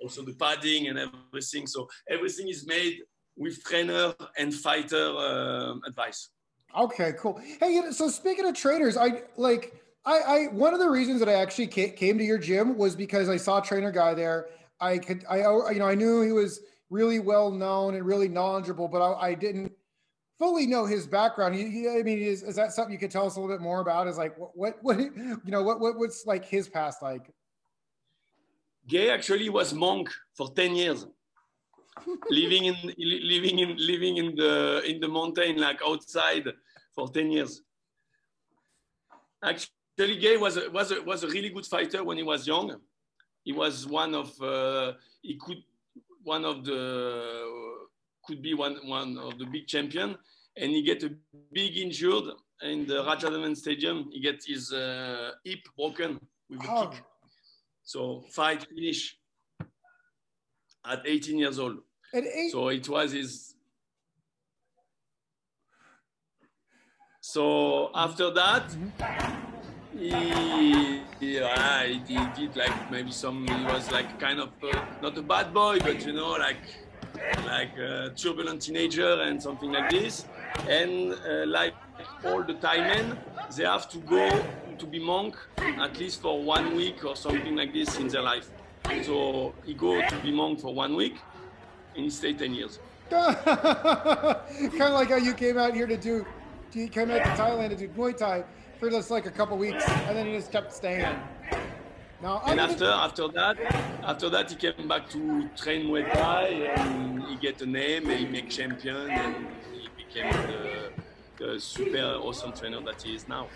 Also 0.00 0.22
the 0.22 0.34
padding 0.34 0.88
and 0.88 0.98
everything. 0.98 1.66
So 1.66 1.88
everything 2.08 2.48
is 2.48 2.66
made 2.66 2.98
with 3.36 3.62
trainer 3.64 4.14
and 4.38 4.54
fighter 4.54 5.06
um 5.16 5.82
advice. 5.86 6.30
Okay, 6.76 7.12
cool. 7.18 7.40
Hey, 7.60 7.80
so 7.90 8.08
speaking 8.08 8.46
of 8.46 8.54
trainers, 8.54 8.96
I 8.96 9.22
like 9.36 9.80
I, 10.04 10.18
I 10.18 10.46
one 10.52 10.74
of 10.74 10.80
the 10.80 10.90
reasons 10.90 11.20
that 11.20 11.28
I 11.28 11.34
actually 11.34 11.68
came 11.68 12.18
to 12.18 12.24
your 12.24 12.38
gym 12.38 12.76
was 12.76 12.94
because 12.94 13.28
I 13.28 13.36
saw 13.36 13.58
a 13.58 13.62
trainer 13.62 13.90
guy 13.90 14.14
there. 14.14 14.48
I 14.80 14.98
could 14.98 15.24
I 15.28 15.38
you 15.38 15.78
know 15.78 15.86
I 15.86 15.94
knew 15.94 16.22
he 16.22 16.32
was 16.32 16.60
really 16.90 17.18
well 17.18 17.50
known 17.50 17.94
and 17.94 18.06
really 18.06 18.28
knowledgeable, 18.28 18.88
but 18.88 19.02
I, 19.02 19.28
I 19.30 19.34
didn't 19.34 19.72
fully 20.38 20.66
know 20.66 20.84
his 20.84 21.06
background. 21.06 21.54
He, 21.54 21.68
he, 21.68 21.88
I 21.88 22.02
mean, 22.02 22.18
is, 22.18 22.42
is 22.42 22.56
that 22.56 22.72
something 22.72 22.92
you 22.92 22.98
could 22.98 23.10
tell 23.10 23.26
us 23.26 23.36
a 23.36 23.40
little 23.40 23.54
bit 23.54 23.62
more 23.62 23.80
about? 23.80 24.06
Is 24.06 24.18
like 24.18 24.36
what 24.38 24.50
what, 24.54 24.76
what 24.82 24.98
you 25.16 25.40
know 25.46 25.62
what, 25.62 25.80
what 25.80 25.98
what's 25.98 26.26
like 26.26 26.44
his 26.44 26.68
past 26.68 27.02
like? 27.02 27.30
Gae 28.88 29.10
actually 29.10 29.48
was 29.48 29.74
monk 29.74 30.08
for 30.34 30.52
10 30.54 30.76
years. 30.76 31.06
living 32.30 32.66
in 32.66 32.76
living 32.98 33.58
in 33.58 33.76
living 33.78 34.16
in 34.18 34.34
the 34.36 34.82
in 34.84 35.00
the 35.00 35.08
mountain 35.08 35.56
like 35.56 35.80
outside 35.84 36.46
for 36.94 37.08
10 37.08 37.30
years. 37.30 37.62
Actually, 39.42 40.16
Gae 40.18 40.36
was 40.36 40.56
a, 40.56 40.70
was 40.70 40.92
a, 40.92 41.02
was 41.02 41.24
a 41.24 41.28
really 41.28 41.50
good 41.50 41.66
fighter 41.66 42.04
when 42.04 42.16
he 42.16 42.22
was 42.22 42.46
young. 42.46 42.76
He 43.44 43.52
was 43.52 43.86
one 43.86 44.14
of 44.14 44.40
uh, 44.42 44.92
he 45.22 45.36
could 45.36 45.62
one 46.22 46.44
of 46.44 46.64
the 46.64 46.80
could 48.24 48.42
be 48.42 48.54
one 48.54 48.76
one 48.84 49.18
of 49.18 49.38
the 49.38 49.46
big 49.46 49.66
champion, 49.66 50.16
and 50.56 50.70
he 50.70 50.82
get 50.82 51.02
a 51.04 51.10
big 51.52 51.76
injured 51.78 52.24
in 52.62 52.86
the 52.86 53.04
Rajadamnern 53.04 53.56
Stadium. 53.56 54.08
He 54.12 54.20
get 54.20 54.42
his 54.44 54.72
uh, 54.72 55.32
hip 55.44 55.60
broken 55.76 56.20
with 56.50 56.62
a 56.64 56.70
Oh, 56.70 56.88
kick. 56.88 57.02
So 57.86 58.24
fight 58.32 58.66
finish 58.66 59.16
at 60.84 61.02
18 61.06 61.38
years 61.38 61.60
old. 61.60 61.78
eight. 62.12 62.50
So 62.50 62.68
it 62.68 62.88
was 62.88 63.12
his. 63.12 63.54
So 67.20 67.90
after 67.94 68.32
that, 68.32 68.64
he, 69.96 71.00
he, 71.20 71.38
uh, 71.38 71.82
he 71.84 72.18
did 72.34 72.56
like 72.56 72.90
maybe 72.90 73.12
some. 73.12 73.46
He 73.46 73.64
was 73.66 73.88
like 73.92 74.18
kind 74.18 74.40
of 74.40 74.50
uh, 74.64 74.84
not 75.00 75.16
a 75.16 75.22
bad 75.22 75.54
boy, 75.54 75.78
but 75.78 76.04
you 76.04 76.12
know, 76.12 76.32
like 76.32 76.64
like 77.46 77.78
a 77.78 78.10
turbulent 78.16 78.62
teenager 78.62 79.20
and 79.20 79.40
something 79.40 79.70
like 79.70 79.90
this. 79.90 80.26
And 80.68 81.12
uh, 81.12 81.46
like 81.46 81.74
all 82.24 82.42
the 82.42 82.54
time 82.54 82.80
men, 82.80 83.18
they 83.56 83.64
have 83.64 83.88
to 83.90 83.98
go 83.98 84.28
to 84.78 84.86
be 84.86 84.98
monk 84.98 85.36
at 85.58 85.98
least 85.98 86.22
for 86.22 86.42
one 86.42 86.76
week 86.76 87.04
or 87.04 87.16
something 87.16 87.56
like 87.56 87.72
this 87.72 87.98
in 87.98 88.08
their 88.08 88.22
life. 88.22 88.50
So 89.02 89.54
he 89.64 89.74
go 89.74 90.00
to 90.06 90.16
be 90.20 90.30
monk 90.30 90.60
for 90.60 90.72
one 90.74 90.94
week, 90.94 91.16
and 91.94 92.04
he 92.04 92.10
stay 92.10 92.32
10 92.32 92.54
years. 92.54 92.78
kind 93.10 93.32
of 94.82 94.92
like 94.92 95.10
how 95.10 95.16
you 95.16 95.32
came 95.32 95.58
out 95.58 95.74
here 95.74 95.86
to 95.86 95.96
do, 95.96 96.26
you 96.72 96.88
came 96.88 97.10
out 97.10 97.22
to 97.24 97.42
Thailand 97.42 97.70
to 97.70 97.76
do 97.76 97.88
Muay 97.88 98.16
Thai 98.16 98.44
for 98.78 98.90
just 98.90 99.10
like 99.10 99.26
a 99.26 99.30
couple 99.30 99.56
weeks, 99.56 99.88
and 99.88 100.16
then 100.16 100.26
he 100.26 100.32
just 100.32 100.52
kept 100.52 100.72
staying. 100.72 101.16
Now, 102.22 102.42
And 102.46 102.60
after 102.60 102.86
after 102.86 103.28
that, 103.28 103.58
after 104.02 104.30
that, 104.30 104.50
he 104.50 104.56
came 104.56 104.88
back 104.88 105.08
to 105.10 105.48
train 105.56 105.86
Muay 105.86 106.12
Thai, 106.12 106.46
and 106.76 107.22
he 107.24 107.36
get 107.36 107.60
a 107.62 107.66
name, 107.66 108.08
and 108.08 108.18
he 108.18 108.26
make 108.26 108.50
champion, 108.50 109.10
and 109.10 109.46
he 109.72 109.88
became 109.96 110.32
the, 110.32 110.90
the 111.36 111.60
super 111.60 112.18
awesome 112.22 112.52
trainer 112.52 112.80
that 112.82 113.02
he 113.02 113.14
is 113.14 113.28
now. 113.28 113.48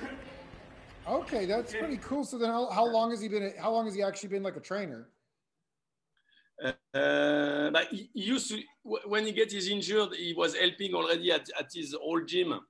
Okay, 1.11 1.45
that's 1.47 1.73
pretty 1.73 1.99
cool. 1.99 2.25
So 2.25 2.39
then, 2.39 2.51
how, 2.51 2.71
how 2.71 2.87
long 2.87 3.11
has 3.11 3.21
he 3.21 3.29
been? 3.29 3.53
How 3.59 3.73
long 3.73 3.85
has 3.87 3.95
he 3.95 4.03
actually 4.03 4.31
been 4.31 4.43
like 4.43 4.57
a 4.57 4.61
trainer? 4.61 5.09
Uh, 6.63 7.71
but 7.71 7.89
he, 7.91 8.11
he 8.13 8.23
used 8.23 8.51
to 8.51 8.61
when 8.83 9.25
he 9.25 9.33
get 9.33 9.51
his 9.51 9.69
injured, 9.69 10.15
he 10.15 10.35
was 10.37 10.55
helping 10.55 10.95
already 10.95 11.33
at, 11.33 11.49
at 11.59 11.71
his 11.75 11.95
old 11.95 12.29
gym 12.29 12.61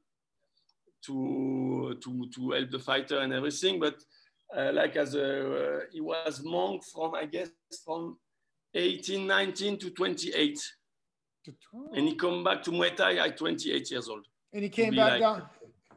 to 1.07 1.97
to 2.03 2.29
to 2.35 2.51
help 2.51 2.71
the 2.71 2.79
fighter 2.79 3.19
and 3.19 3.33
everything. 3.33 3.81
But 3.81 3.97
uh, 4.57 4.71
like 4.73 4.97
as 4.97 5.15
a 5.15 5.79
uh, 5.79 5.81
he 5.93 6.01
was 6.01 6.43
monk 6.45 6.85
from 6.85 7.15
I 7.15 7.25
guess 7.25 7.49
from 7.85 8.17
18, 8.75 9.27
19 9.27 9.79
to 9.79 9.91
28. 9.91 10.59
And 11.95 12.07
he 12.07 12.15
come 12.15 12.45
back 12.45 12.63
to 12.65 12.71
Muay 12.71 12.95
Thai 12.95 13.17
at 13.17 13.37
28 13.37 13.91
years 13.91 14.09
old. 14.09 14.27
And 14.53 14.63
he 14.63 14.69
came 14.69 14.95
back 14.95 15.13
like, 15.13 15.21
down. 15.21 15.43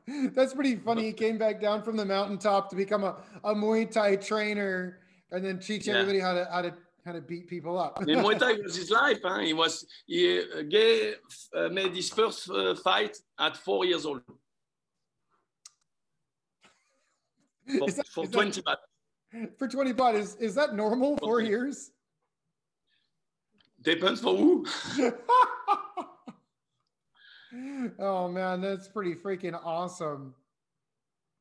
That's 0.33 0.53
pretty 0.53 0.75
funny. 0.75 1.03
He 1.03 1.13
came 1.13 1.37
back 1.37 1.61
down 1.61 1.83
from 1.83 1.97
the 1.97 2.05
mountaintop 2.05 2.69
to 2.69 2.75
become 2.75 3.03
a, 3.03 3.17
a 3.43 3.55
Muay 3.55 3.89
Thai 3.89 4.17
trainer 4.17 4.99
and 5.31 5.43
then 5.43 5.59
teach 5.59 5.87
yeah. 5.87 5.95
everybody 5.95 6.19
how 6.19 6.33
to 6.33 6.47
how 6.51 6.61
to 6.61 6.73
how 7.05 7.11
to 7.11 7.21
beat 7.21 7.47
people 7.47 7.77
up. 7.77 7.99
and 7.99 8.07
Muay 8.07 8.37
Thai 8.37 8.53
was 8.63 8.75
his 8.75 8.91
life. 8.91 9.19
Huh? 9.23 9.39
He 9.39 9.53
was 9.53 9.85
he 10.05 10.39
uh, 10.39 10.63
Gae, 10.69 11.13
uh, 11.55 11.69
made 11.69 11.95
his 11.95 12.09
first 12.09 12.49
uh, 12.49 12.75
fight 12.75 13.17
at 13.39 13.55
four 13.57 13.85
years 13.85 14.05
old. 14.05 14.21
For, 17.65 17.87
that, 17.87 18.07
for 18.07 18.27
20 18.27 18.61
that, 18.61 18.79
baht. 19.33 19.57
For 19.57 19.69
20 19.69 19.93
baht, 19.93 20.15
is, 20.15 20.35
is 20.35 20.53
that 20.55 20.75
normal? 20.75 21.15
Four 21.15 21.39
years? 21.39 21.91
Depends 23.81 24.19
for 24.19 24.35
who. 24.35 24.65
Oh 27.99 28.27
man, 28.27 28.61
that's 28.61 28.87
pretty 28.87 29.15
freaking 29.15 29.59
awesome. 29.63 30.33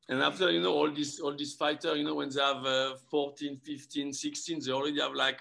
And 0.09 0.21
after, 0.21 0.51
you 0.51 0.61
know, 0.61 0.73
all 0.73 0.91
these 0.91 1.19
all 1.19 1.35
these 1.35 1.53
fighters, 1.53 1.97
you 1.97 2.03
know, 2.03 2.15
when 2.15 2.29
they 2.29 2.41
have 2.41 2.65
uh, 2.65 2.95
14, 3.09 3.57
15, 3.57 4.11
16, 4.11 4.59
they 4.65 4.71
already 4.71 4.99
have 4.99 5.13
like 5.13 5.39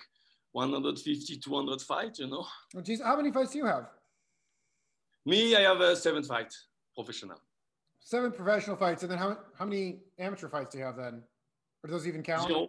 150, 0.52 1.36
200 1.38 1.80
fights, 1.82 2.20
you 2.20 2.28
know. 2.28 2.46
Oh, 2.76 2.80
geez, 2.80 3.02
how 3.02 3.16
many 3.16 3.32
fights 3.32 3.52
do 3.52 3.58
you 3.58 3.66
have? 3.66 3.88
Me, 5.26 5.56
I 5.56 5.60
have 5.62 5.80
a 5.80 5.92
uh, 5.92 5.94
seven 5.94 6.22
fight 6.22 6.54
professional. 6.94 7.40
Seven 8.00 8.32
professional 8.32 8.76
fights, 8.76 9.02
and 9.02 9.10
then 9.10 9.18
how, 9.18 9.38
how 9.58 9.64
many 9.64 10.00
amateur 10.18 10.48
fights 10.48 10.72
do 10.72 10.78
you 10.78 10.84
have 10.84 10.96
then? 10.96 11.22
Or 11.82 11.88
do 11.88 11.92
those 11.92 12.06
even 12.06 12.22
count? 12.22 12.48
Zero. 12.48 12.68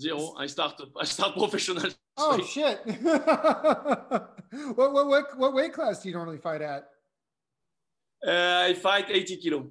Zero. 0.00 0.34
I 0.38 0.46
start 0.46 0.80
I 1.00 1.04
start 1.04 1.34
professional. 1.34 1.90
Oh 2.16 2.40
shit! 2.42 2.80
what, 4.74 4.92
what 4.92 5.06
what 5.06 5.38
what 5.38 5.54
weight 5.54 5.72
class 5.72 6.02
do 6.02 6.08
you 6.08 6.14
normally 6.14 6.38
fight 6.38 6.62
at? 6.62 6.90
Uh, 8.26 8.68
I 8.68 8.74
fight 8.74 9.06
80 9.10 9.36
kilo. 9.36 9.66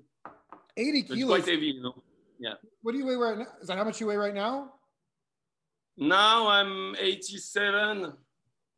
80 0.78 1.04
kilos. 1.04 1.42
quite 1.42 1.52
heavy, 1.52 1.68
you 1.68 1.82
know. 1.82 2.04
Yeah. 2.40 2.54
What 2.82 2.92
do 2.92 2.98
you 2.98 3.06
weigh 3.06 3.16
right 3.16 3.38
now? 3.38 3.48
Is 3.62 3.68
that 3.68 3.78
how 3.78 3.84
much 3.84 4.00
you 4.00 4.08
weigh 4.08 4.18
right 4.18 4.34
now? 4.34 4.74
Now 5.98 6.48
I'm 6.48 6.96
87, 7.00 8.14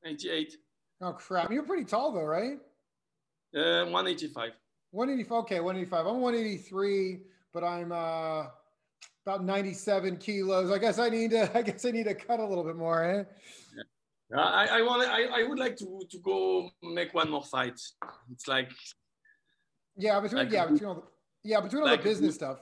88. 0.06 0.58
Oh 1.02 1.14
crap! 1.14 1.52
You're 1.52 1.64
pretty 1.64 1.86
tall 1.86 2.12
though, 2.12 2.24
right? 2.24 2.58
Uh, 3.56 3.86
185. 3.86 4.52
185. 4.92 5.38
Okay, 5.44 5.60
185. 5.60 6.06
I'm 6.08 6.22
183, 6.22 7.20
but 7.54 7.64
I'm 7.64 7.92
uh 7.92 8.48
about 9.26 9.44
97 9.44 10.18
kilos. 10.18 10.72
I 10.72 10.78
guess 10.78 11.00
I 11.00 11.10
need 11.10 11.32
to. 11.32 11.50
I 11.58 11.62
guess 11.62 11.86
I 11.86 11.92
need 11.92 12.06
to 12.06 12.16
cut 12.16 12.40
a 12.40 12.46
little 12.46 12.64
bit 12.64 12.76
more. 12.76 13.04
Eh? 13.04 13.24
Yeah. 14.32 14.40
I, 14.40 14.80
I 14.80 14.82
want. 14.82 15.08
I, 15.08 15.42
I 15.42 15.48
would 15.48 15.60
like 15.60 15.78
to 15.78 16.02
to 16.10 16.18
go 16.20 16.70
make 16.84 17.14
one 17.14 17.30
more 17.30 17.44
fight. 17.44 17.80
It's 18.32 18.48
like. 18.48 18.72
Yeah, 19.98 20.20
between 20.20 20.44
like 20.44 20.52
yeah 20.52 20.66
between 20.66 20.90
all 20.90 20.96
the 20.96 21.04
yeah 21.44 21.62
between 21.62 21.84
all 21.84 21.88
like 21.88 22.04
the 22.04 22.10
business 22.10 22.38
good, 22.38 22.46
stuff. 22.46 22.60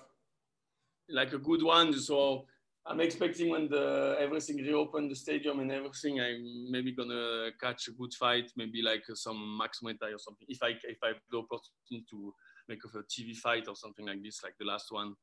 Like 1.09 1.33
a 1.33 1.37
good 1.37 1.63
one. 1.63 1.93
So 1.99 2.45
I'm 2.85 2.99
expecting 2.99 3.49
when 3.49 3.69
the 3.69 4.15
everything 4.19 4.57
reopen 4.57 5.09
the 5.09 5.15
stadium 5.15 5.59
and 5.59 5.71
everything, 5.71 6.19
I'm 6.19 6.71
maybe 6.71 6.91
gonna 6.91 7.49
catch 7.59 7.87
a 7.87 7.91
good 7.91 8.13
fight, 8.13 8.51
maybe 8.55 8.81
like 8.81 9.03
some 9.13 9.57
Max 9.57 9.79
Muay 9.83 9.97
Thai 9.99 10.11
or 10.11 10.19
something. 10.19 10.45
If 10.49 10.61
I 10.61 10.69
if 10.83 10.97
I 11.03 11.07
have 11.07 11.21
the 11.31 11.37
opportunity 11.37 12.05
to 12.11 12.33
make 12.67 12.79
a 12.83 12.87
TV 13.03 13.35
fight 13.35 13.67
or 13.67 13.75
something 13.75 14.05
like 14.05 14.21
this, 14.21 14.43
like 14.43 14.55
the 14.59 14.65
last 14.65 14.91
one. 14.91 15.15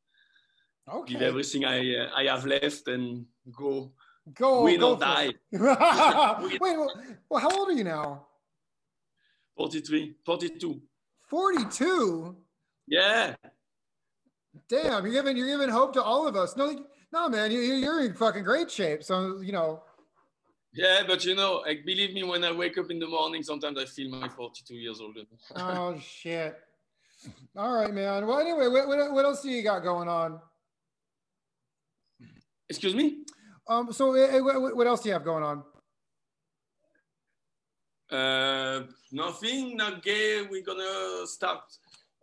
Okay. 0.90 1.12
Give 1.12 1.22
everything 1.22 1.64
I 1.64 1.96
uh, 1.96 2.10
I 2.16 2.24
have 2.24 2.46
left 2.46 2.88
and 2.88 3.26
go 3.52 3.92
go 4.34 4.64
win 4.64 4.80
go 4.80 4.94
or 4.94 4.98
die. 4.98 5.32
Wait, 5.52 6.60
well, 6.60 6.92
well, 7.28 7.40
how 7.40 7.50
old 7.50 7.68
are 7.68 7.72
you 7.72 7.84
now? 7.84 8.26
43, 9.56 10.14
42. 10.24 10.80
42? 11.30 12.36
Yeah. 12.88 13.36
Damn, 14.68 15.04
you're 15.04 15.12
giving 15.12 15.36
you're 15.36 15.46
giving 15.46 15.68
hope 15.68 15.92
to 15.94 16.02
all 16.02 16.26
of 16.26 16.36
us. 16.36 16.56
No, 16.56 16.84
no, 17.12 17.28
man, 17.28 17.52
you, 17.52 17.60
you're 17.60 18.04
in 18.04 18.14
fucking 18.14 18.42
great 18.42 18.70
shape. 18.70 19.04
So 19.04 19.40
you 19.40 19.52
know. 19.52 19.82
Yeah, 20.72 21.02
but 21.06 21.24
you 21.24 21.34
know, 21.34 21.62
like 21.66 21.84
believe 21.84 22.12
me, 22.14 22.24
when 22.24 22.44
I 22.44 22.52
wake 22.52 22.78
up 22.78 22.90
in 22.90 22.98
the 22.98 23.06
morning, 23.06 23.42
sometimes 23.42 23.78
I 23.78 23.84
feel 23.84 24.10
my 24.10 24.28
42 24.28 24.74
years 24.74 25.00
old. 25.00 25.16
oh 25.56 25.98
shit! 26.00 26.56
All 27.56 27.72
right, 27.72 27.92
man. 27.92 28.26
Well, 28.26 28.38
anyway, 28.38 28.68
what, 28.68 28.86
what, 28.88 29.12
what 29.12 29.24
else 29.24 29.42
do 29.42 29.50
you 29.50 29.62
got 29.62 29.82
going 29.82 30.08
on? 30.08 30.40
Excuse 32.68 32.94
me. 32.94 33.24
Um. 33.68 33.92
So, 33.92 34.14
uh, 34.16 34.74
what 34.74 34.86
else 34.86 35.02
do 35.02 35.08
you 35.08 35.12
have 35.12 35.24
going 35.24 35.44
on? 35.44 35.62
Uh, 38.10 38.82
nothing. 39.12 39.76
Not 39.76 40.02
Gae. 40.02 40.42
We're 40.50 40.64
gonna 40.64 41.26
start 41.26 41.60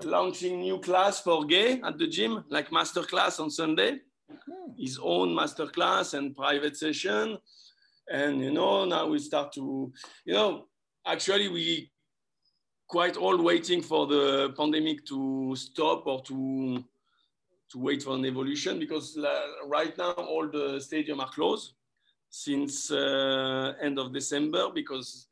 launching 0.04 0.60
new 0.60 0.80
class 0.80 1.22
for 1.22 1.46
Gae 1.46 1.82
at 1.82 1.98
the 1.98 2.08
gym, 2.08 2.44
like 2.50 2.72
master 2.72 3.04
class 3.04 3.40
on 3.40 3.50
Sunday. 3.50 4.00
Hmm. 4.30 4.72
His 4.78 5.00
own 5.02 5.34
master 5.34 5.68
class 5.68 6.14
and 6.14 6.36
private 6.36 6.76
session. 6.76 7.38
And 8.10 8.42
you 8.42 8.52
know, 8.52 8.86
now 8.86 9.08
we 9.08 9.20
start 9.20 9.54
to, 9.54 9.92
you 10.26 10.34
know, 10.34 10.66
actually 11.06 11.48
we 11.48 11.92
quite 12.88 13.18
all 13.18 13.42
waiting 13.42 13.82
for 13.82 14.08
the 14.08 14.54
pandemic 14.58 15.06
to 15.06 15.54
stop 15.56 16.08
or 16.08 16.22
to 16.24 16.84
to 17.70 17.80
wait 17.80 18.02
for 18.02 18.16
an 18.16 18.26
evolution 18.26 18.80
because 18.80 19.18
uh, 19.18 19.42
right 19.66 19.98
now 19.98 20.12
all 20.12 20.50
the 20.50 20.80
stadium 20.80 21.20
are 21.20 21.30
closed 21.30 21.74
since 22.30 22.92
uh, 22.92 23.74
end 23.82 24.00
of 24.00 24.14
December 24.14 24.70
because 24.74 25.28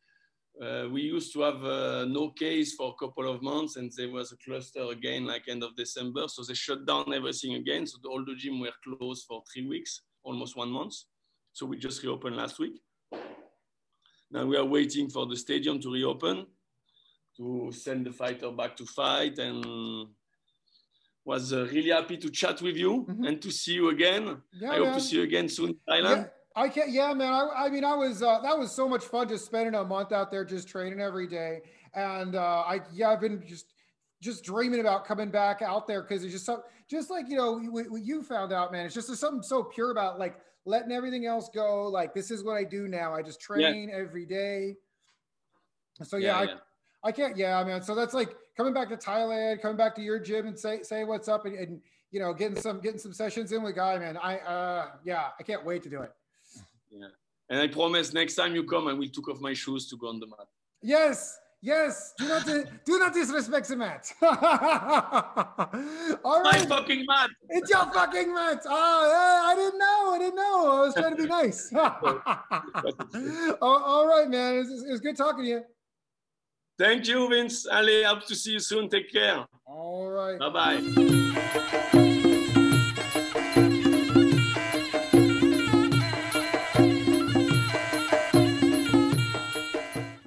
uh, 0.61 0.87
we 0.89 1.01
used 1.01 1.33
to 1.33 1.41
have 1.41 1.63
uh, 1.63 2.05
no 2.05 2.29
case 2.29 2.75
for 2.75 2.93
a 2.93 3.05
couple 3.05 3.29
of 3.29 3.41
months 3.41 3.75
and 3.75 3.91
there 3.97 4.09
was 4.09 4.31
a 4.31 4.37
cluster 4.37 4.83
again 4.91 5.25
like 5.25 5.43
end 5.49 5.63
of 5.63 5.75
December. 5.75 6.27
So 6.27 6.43
they 6.43 6.53
shut 6.53 6.85
down 6.85 7.13
everything 7.13 7.55
again. 7.55 7.85
So 7.85 7.97
the, 8.01 8.09
all 8.09 8.23
the 8.23 8.35
gym 8.35 8.59
were 8.59 8.71
closed 8.83 9.25
for 9.27 9.43
three 9.53 9.67
weeks, 9.67 10.01
almost 10.23 10.55
one 10.55 10.69
month. 10.69 10.93
So 11.53 11.65
we 11.65 11.77
just 11.77 12.01
reopened 12.03 12.37
last 12.37 12.59
week. 12.59 12.81
Now 14.31 14.45
we 14.45 14.57
are 14.57 14.65
waiting 14.65 15.09
for 15.09 15.25
the 15.25 15.35
stadium 15.35 15.79
to 15.81 15.91
reopen 15.91 16.45
to 17.37 17.71
send 17.73 18.05
the 18.05 18.11
fighter 18.11 18.49
back 18.51 18.77
to 18.77 18.85
fight 18.85 19.37
and 19.39 20.07
was 21.25 21.51
uh, 21.51 21.65
really 21.71 21.89
happy 21.89 22.17
to 22.17 22.29
chat 22.29 22.61
with 22.61 22.77
you 22.77 23.05
mm-hmm. 23.09 23.25
and 23.25 23.41
to 23.41 23.51
see 23.51 23.73
you 23.73 23.89
again. 23.89 24.37
Yeah, 24.53 24.71
I 24.71 24.77
hope 24.77 24.93
to 24.93 25.01
see 25.01 25.17
you 25.17 25.23
again 25.23 25.49
soon 25.49 25.69
in 25.69 25.77
Thailand. 25.89 26.17
Yeah. 26.17 26.27
I 26.55 26.69
can't. 26.69 26.89
Yeah, 26.89 27.13
man. 27.13 27.33
I, 27.33 27.65
I 27.65 27.69
mean, 27.69 27.83
I 27.83 27.95
was. 27.95 28.23
Uh, 28.23 28.39
that 28.41 28.57
was 28.57 28.71
so 28.71 28.87
much 28.87 29.03
fun 29.03 29.27
just 29.27 29.45
spending 29.45 29.75
a 29.75 29.83
month 29.83 30.11
out 30.11 30.31
there, 30.31 30.45
just 30.45 30.67
training 30.67 31.01
every 31.01 31.27
day. 31.27 31.61
And 31.93 32.35
uh, 32.35 32.63
I, 32.65 32.81
yeah, 32.93 33.09
I've 33.09 33.21
been 33.21 33.43
just, 33.45 33.73
just 34.21 34.43
dreaming 34.43 34.79
about 34.79 35.05
coming 35.05 35.29
back 35.29 35.61
out 35.61 35.87
there 35.87 36.01
because 36.01 36.23
it's 36.23 36.33
just 36.33 36.45
so, 36.45 36.63
just 36.89 37.09
like 37.09 37.27
you 37.27 37.35
know, 37.35 37.59
what 37.59 38.01
you 38.01 38.23
found 38.23 38.53
out, 38.53 38.71
man. 38.71 38.85
It's 38.85 38.95
just 38.95 39.07
there's 39.07 39.19
something 39.19 39.43
so 39.43 39.63
pure 39.63 39.91
about 39.91 40.17
like 40.17 40.37
letting 40.65 40.91
everything 40.91 41.25
else 41.25 41.49
go. 41.53 41.87
Like 41.89 42.13
this 42.13 42.31
is 42.31 42.43
what 42.43 42.53
I 42.53 42.63
do 42.63 42.87
now. 42.87 43.13
I 43.13 43.21
just 43.21 43.41
train 43.41 43.89
yeah. 43.89 43.95
every 43.95 44.25
day. 44.25 44.75
So 46.03 46.17
yeah, 46.17 46.43
yeah, 46.43 46.55
I, 47.03 47.09
I 47.09 47.11
can't. 47.11 47.35
Yeah, 47.35 47.61
man. 47.65 47.81
So 47.81 47.95
that's 47.95 48.13
like 48.13 48.33
coming 48.55 48.73
back 48.73 48.87
to 48.89 48.97
Thailand, 48.97 49.61
coming 49.61 49.77
back 49.77 49.93
to 49.95 50.01
your 50.01 50.19
gym 50.19 50.47
and 50.47 50.57
say 50.57 50.83
say 50.83 51.03
what's 51.03 51.27
up 51.27 51.45
and, 51.45 51.57
and 51.57 51.81
you 52.11 52.19
know 52.21 52.33
getting 52.33 52.59
some 52.59 52.79
getting 52.79 52.99
some 52.99 53.13
sessions 53.13 53.51
in 53.51 53.61
with 53.61 53.75
Gae, 53.75 53.99
man. 53.99 54.17
I 54.17 54.37
uh 54.37 54.87
yeah, 55.03 55.27
I 55.37 55.43
can't 55.43 55.65
wait 55.65 55.83
to 55.83 55.89
do 55.89 56.01
it. 56.01 56.11
Yeah, 56.97 57.07
and 57.49 57.59
I 57.59 57.67
promise 57.67 58.13
next 58.13 58.35
time 58.35 58.55
you 58.55 58.63
come, 58.63 58.87
I 58.87 58.93
will 58.93 59.09
take 59.09 59.27
off 59.29 59.39
my 59.39 59.53
shoes 59.53 59.89
to 59.89 59.97
go 59.97 60.07
on 60.07 60.19
the 60.19 60.27
mat. 60.27 60.47
Yes. 60.81 61.37
Yes, 61.65 62.13
do 62.19 62.27
not 62.27 62.45
do 62.45 62.99
not 62.99 63.11
disrespect 63.11 63.67
the 63.69 63.75
mat. 63.75 64.13
All 64.21 64.37
right, 66.43 66.69
my 66.69 66.75
fucking 66.77 67.05
mat. 67.07 67.31
It's 67.49 67.71
your 67.71 67.91
fucking 67.91 68.31
mat. 68.31 68.61
Oh, 68.67 69.43
I 69.47 69.55
didn't 69.55 69.79
know. 69.79 70.13
I 70.13 70.19
didn't 70.19 70.35
know. 70.35 70.77
I 70.77 70.81
was 70.81 70.93
trying 70.93 71.15
to 71.15 71.23
be 71.23 71.27
nice. 71.27 71.73
all 73.63 74.05
right, 74.05 74.29
man. 74.29 74.57
It 74.57 74.59
was, 74.59 74.83
it 74.83 74.91
was 74.91 75.01
good 75.01 75.17
talking 75.17 75.43
to 75.45 75.49
you. 75.49 75.63
Thank 76.77 77.07
you, 77.07 77.27
Vince. 77.29 77.65
Ali, 77.65 78.03
hope 78.03 78.27
to 78.27 78.35
see 78.35 78.51
you 78.51 78.59
soon. 78.59 78.87
Take 78.87 79.11
care. 79.11 79.43
All 79.65 80.07
right. 80.09 80.37
Bye 80.37 80.49
bye. 80.49 81.81